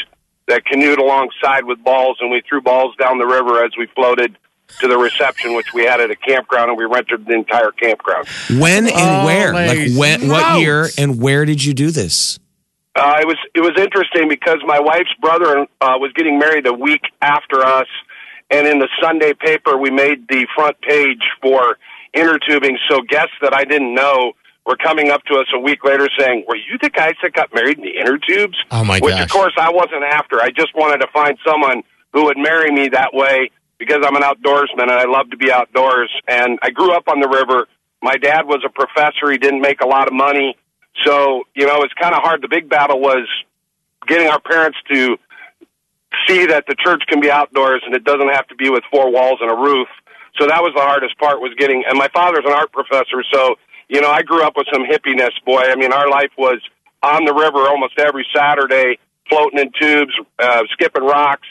that 0.48 0.66
canoed 0.66 1.00
alongside 1.00 1.66
with 1.66 1.84
balls, 1.84 2.18
and 2.22 2.32
we 2.32 2.42
threw 2.48 2.62
balls 2.62 2.96
down 2.98 3.18
the 3.18 3.26
river 3.26 3.64
as 3.64 3.72
we 3.78 3.88
floated 3.96 4.38
to 4.80 4.88
the 4.88 4.98
reception, 4.98 5.56
which 5.56 5.74
we 5.74 5.84
had 5.84 6.00
at 6.00 6.12
a 6.12 6.16
campground, 6.16 6.70
and 6.70 6.78
we 6.78 6.86
rented 6.86 7.26
the 7.26 7.34
entire 7.34 7.72
campground. 7.72 8.28
When 8.60 8.88
and 8.88 8.96
Oh, 8.96 9.26
where? 9.26 9.54
Like 9.54 9.92
when? 9.96 10.28
What 10.30 10.60
year 10.60 10.90
and 10.98 11.22
where 11.22 11.46
did 11.46 11.64
you 11.64 11.74
do 11.74 11.92
this? 11.92 12.40
Uh, 13.00 13.16
it 13.22 13.28
was 13.28 13.38
it 13.56 13.62
was 13.62 13.72
interesting 13.78 14.28
because 14.28 14.58
my 14.66 14.80
wife's 14.80 15.14
brother 15.22 15.66
uh, 15.80 15.96
was 15.96 16.12
getting 16.16 16.38
married 16.38 16.68
a 16.68 16.74
week 16.74 17.02
after 17.22 17.64
us, 17.64 17.88
and 18.52 18.68
in 18.68 18.80
the 18.80 18.90
Sunday 19.02 19.34
paper 19.34 19.78
we 19.78 19.90
made 19.90 20.28
the 20.28 20.46
front 20.54 20.80
page 20.82 21.24
for 21.42 21.78
inner 22.14 22.38
tubing. 22.40 22.78
So 22.90 23.02
guests 23.02 23.36
that 23.42 23.54
I 23.54 23.64
didn't 23.64 23.96
know 23.96 24.34
were 24.66 24.76
coming 24.76 25.12
up 25.12 25.24
to 25.32 25.36
us 25.36 25.48
a 25.56 25.60
week 25.60 25.86
later 25.86 26.10
saying, 26.20 26.44
"Were 26.46 26.58
you 26.58 26.78
the 26.82 26.90
guys 26.90 27.14
that 27.24 27.32
got 27.32 27.54
married 27.54 27.78
in 27.78 27.86
the 27.86 27.98
inner 27.98 28.18
tubes?" 28.18 28.58
Oh, 28.72 28.84
my 28.84 29.00
Which 29.00 29.14
gosh. 29.14 29.24
of 29.24 29.30
course 29.32 29.54
I 29.58 29.72
wasn't 29.72 30.04
after. 30.04 30.42
I 30.42 30.50
just 30.50 30.76
wanted 30.76 31.00
to 31.00 31.08
find 31.14 31.38
someone 31.48 31.84
who 32.12 32.26
would 32.26 32.38
marry 32.38 32.70
me 32.70 32.90
that 32.90 33.14
way 33.14 33.50
because 33.78 34.04
I'm 34.04 34.16
an 34.18 34.24
outdoorsman 34.24 34.84
and 34.84 34.92
I 34.92 35.06
love 35.06 35.30
to 35.32 35.38
be 35.38 35.52
outdoors. 35.52 36.12
And 36.28 36.60
I 36.62 36.70
grew 36.70 36.92
up 36.92 37.08
on 37.08 37.22
the 37.22 37.30
river. 37.30 37.68
My 38.02 38.18
dad 38.18 38.46
was 38.46 38.62
a 38.66 38.70
professor. 38.70 39.32
He 39.32 39.38
didn't 39.38 39.62
make 39.62 39.80
a 39.82 39.88
lot 39.88 40.08
of 40.08 40.14
money. 40.14 40.58
So, 41.06 41.44
you 41.56 41.66
know, 41.66 41.82
it's 41.84 41.94
kind 41.94 42.14
of 42.16 42.22
hard. 42.22 42.42
The 42.42 42.48
big 42.48 42.70
battle 42.70 43.00
was 43.00 43.28
getting 44.08 44.28
our 44.28 44.40
parents 44.40 44.78
to 44.92 45.18
see 46.28 46.46
that 46.48 46.66
the 46.68 46.76
church 46.76 47.04
can 47.08 47.20
be 47.22 47.30
outdoors 47.32 47.82
and 47.86 47.96
it 47.96 48.04
doesn't 48.04 48.30
have 48.30 48.48
to 48.48 48.56
be 48.56 48.70
with 48.70 48.84
four 48.92 49.12
walls 49.12 49.40
and 49.42 49.50
a 49.52 49.56
roof. 49.56 49.88
So 50.40 50.48
that 50.48 50.62
was 50.62 50.74
the 50.76 50.82
hardest 50.82 51.18
part 51.18 51.42
was 51.42 51.54
getting, 51.58 51.84
and 51.88 51.98
my 51.98 52.08
father's 52.14 52.46
an 52.46 52.54
art 52.54 52.72
professor. 52.72 53.24
So, 53.34 53.56
you 53.90 54.00
know, 54.02 54.10
I 54.10 54.22
grew 54.22 54.44
up 54.44 54.54
with 54.56 54.68
some 54.72 54.84
hippiness, 54.86 55.32
boy. 55.46 55.62
I 55.62 55.76
mean, 55.76 55.92
our 55.92 56.10
life 56.10 56.32
was 56.38 56.62
on 57.04 57.26
the 57.26 57.34
river 57.34 57.68
almost 57.68 57.98
every 57.98 58.26
Saturday, 58.36 59.00
floating 59.28 59.60
in 59.60 59.72
tubes, 59.80 60.14
uh, 60.38 60.64
skipping 60.72 61.04
rocks, 61.04 61.48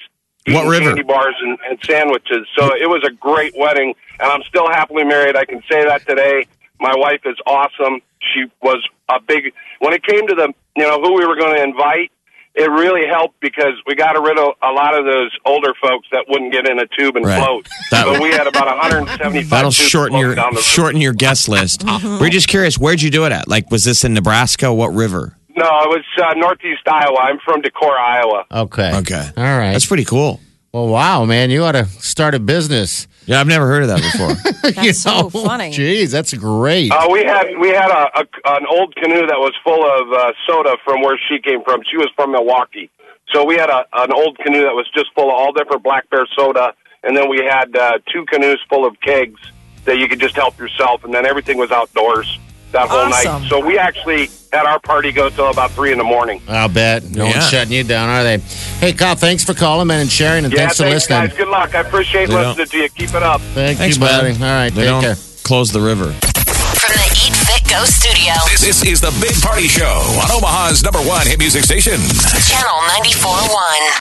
What 0.47 0.57
eating 0.57 0.69
river? 0.71 0.85
candy 0.87 1.03
bars 1.03 1.35
and, 1.43 1.59
and 1.69 1.79
sandwiches. 1.85 2.47
So 2.57 2.67
it 2.75 2.89
was 2.89 3.03
a 3.07 3.13
great 3.13 3.55
wedding, 3.57 3.95
and 4.21 4.31
I'm 4.31 4.43
still 4.49 4.69
happily 4.69 5.05
married. 5.05 5.37
I 5.37 5.45
can 5.45 5.63
say 5.71 5.85
that 5.85 6.07
today. 6.07 6.47
My 6.81 6.95
wife 6.97 7.23
is 7.25 7.37
awesome. 7.47 8.01
She 8.35 8.45
was 8.63 8.87
a 9.09 9.21
big. 9.21 9.53
When 9.81 9.93
it 9.93 10.03
came 10.05 10.27
to 10.27 10.35
the, 10.35 10.53
you 10.77 10.83
know, 10.85 11.01
who 11.01 11.15
we 11.15 11.27
were 11.27 11.37
going 11.37 11.57
to 11.57 11.63
invite, 11.63 12.11
it 12.55 12.69
really 12.71 13.07
helped 13.07 13.39
because 13.41 13.75
we 13.87 13.95
got 13.95 14.21
rid 14.21 14.37
of 14.39 14.55
a 14.63 14.73
lot 14.73 14.99
of 14.99 15.05
those 15.05 15.31
older 15.47 15.73
folks 15.81 16.09
that 16.11 16.25
wouldn't 16.29 16.53
get 16.53 16.69
in 16.69 16.81
a 16.81 16.87
tube 16.99 17.15
and 17.17 17.25
Right. 17.25 17.39
float. 17.41 17.69
That- 17.93 18.05
so 18.05 18.21
we 18.21 18.31
had 18.31 18.47
about 18.49 18.67
175. 18.67 19.51
That'll 19.51 19.71
tubes 19.71 19.89
shorten 19.89 20.19
your 20.19 20.35
down 20.35 20.51
the 20.55 20.57
river. 20.57 20.63
shorten 20.63 21.01
your 21.01 21.13
guest 21.13 21.49
list. 21.49 21.81
Mm-hmm. 21.87 22.19
We're 22.21 22.31
just 22.31 22.49
curious. 22.49 22.77
Where'd 22.77 23.01
you 23.01 23.11
do 23.11 23.25
it 23.27 23.33
at? 23.33 23.47
Like, 23.49 23.71
was 23.71 23.85
this 23.85 24.03
in 24.05 24.13
Nebraska? 24.15 24.73
What 24.75 24.89
river? 24.89 25.37
No, 25.57 25.65
it 25.65 25.89
was 25.89 26.05
uh, 26.21 26.35
Northeast 26.35 26.83
Iowa. 26.87 27.19
I'm 27.21 27.39
from 27.45 27.63
Decorah, 27.63 27.99
Iowa. 27.99 28.45
Okay. 28.53 28.97
Okay. 28.99 29.31
All 29.37 29.43
right. 29.59 29.73
That's 29.73 29.87
pretty 29.87 30.05
cool. 30.05 30.41
Well, 30.73 30.87
wow, 30.89 31.25
man, 31.25 31.51
you 31.51 31.65
ought 31.65 31.73
to 31.73 31.85
start 31.87 32.35
a 32.35 32.39
business. 32.41 33.09
Yeah, 33.29 33.41
I've 33.41 33.47
never 33.47 33.67
heard 33.67 33.83
of 33.83 33.89
that 33.89 34.01
before. 34.13 34.73
That's 34.73 35.03
so 35.03 35.29
funny. 35.29 35.71
Jeez, 35.71 36.11
that's 36.11 36.33
great. 36.33 36.91
Uh, 36.91 37.09
we 37.13 37.25
had 37.25 37.47
we 37.61 37.69
had 37.69 37.91
a, 37.91 38.21
a 38.21 38.57
an 38.57 38.65
old 38.71 38.97
canoe 38.97 39.27
that 39.27 39.39
was 39.39 39.53
full 39.63 39.85
of 39.85 40.13
uh, 40.13 40.33
soda 40.47 40.79
from 40.83 41.03
where 41.03 41.21
she 41.29 41.39
came 41.39 41.63
from. 41.63 41.83
She 41.91 41.99
was 41.99 42.09
from 42.17 42.33
Milwaukee, 42.33 42.91
so 43.33 43.45
we 43.45 43.57
had 43.57 43.69
a 43.69 43.85
an 43.93 44.13
old 44.15 44.39
canoe 44.39 44.63
that 44.63 44.75
was 44.75 44.89
just 44.95 45.13
full 45.15 45.29
of 45.29 45.37
all 45.37 45.53
different 45.53 45.83
Black 45.83 46.09
Bear 46.09 46.27
soda, 46.35 46.73
and 47.05 47.15
then 47.15 47.29
we 47.29 47.45
had 47.45 47.77
uh, 47.77 47.99
two 48.11 48.25
canoes 48.25 48.61
full 48.71 48.87
of 48.87 48.99
kegs 49.03 49.41
that 49.85 49.99
you 49.99 50.09
could 50.09 50.21
just 50.21 50.35
help 50.35 50.59
yourself, 50.59 51.05
and 51.05 51.13
then 51.13 51.27
everything 51.27 51.59
was 51.59 51.71
outdoors 51.71 52.39
that 52.73 52.89
whole 52.89 53.13
Awesome. 53.13 53.43
night. 53.43 53.49
So 53.49 53.65
we 53.65 53.79
actually 53.79 54.31
had 54.53 54.65
our 54.67 54.79
party 54.81 55.13
go 55.13 55.29
till 55.31 55.49
about 55.51 55.71
three 55.73 55.93
in 55.93 55.99
the 55.99 56.05
morning. 56.05 56.41
I'll 56.49 56.69
bet. 56.69 57.05
No 57.05 57.25
Yeah. 57.27 57.33
one's 57.33 57.49
shutting 57.51 57.73
you 57.73 57.85
down, 57.85 58.09
are 58.09 58.25
they? 58.25 58.39
Hey, 58.81 58.93
Kyle, 58.93 59.15
thanks 59.15 59.45
for 59.45 59.55
calling, 59.55 59.87
man, 59.89 60.01
and 60.01 60.11
sharing, 60.11 60.45
and 60.45 60.53
yeah, 60.53 60.61
thanks 60.61 60.77
for 60.77 60.85
thanks, 60.85 61.09
listening. 61.11 61.29
guys. 61.29 61.37
Good 61.37 61.49
luck. 61.49 61.75
I 61.75 61.81
appreciate 61.81 62.29
They 62.29 62.35
don't- 62.35 62.49
listening 62.57 62.67
to 62.69 62.77
you. 62.79 62.89
Keep 62.91 63.15
it 63.15 63.23
up. 63.23 63.41
Thank 63.55 63.79
Thanks, 63.79 63.97
you, 63.97 64.01
buddy. 64.01 64.33
man. 64.39 64.43
All 64.43 64.57
right, 64.65 64.75
They 64.75 64.83
take 64.83 64.91
don't 64.91 65.03
care. 65.03 65.17
close 65.45 65.73
the 65.73 65.81
river. 65.81 66.15
From 66.15 66.95
the 66.95 67.11
Eat 67.27 67.35
Fit 67.37 67.65
Go 67.69 67.85
studio. 67.85 68.33
This, 68.51 68.61
this 68.63 68.85
is 68.85 69.01
the 69.01 69.11
Big 69.21 69.35
Party 69.43 69.67
Show 69.69 69.85
on 70.23 70.31
Omaha's 70.31 70.83
number 70.85 71.01
one 71.01 71.27
hit 71.27 71.39
music 71.39 71.65
station. 71.65 71.99
Channel 71.99 72.81
94.1. 72.97 73.91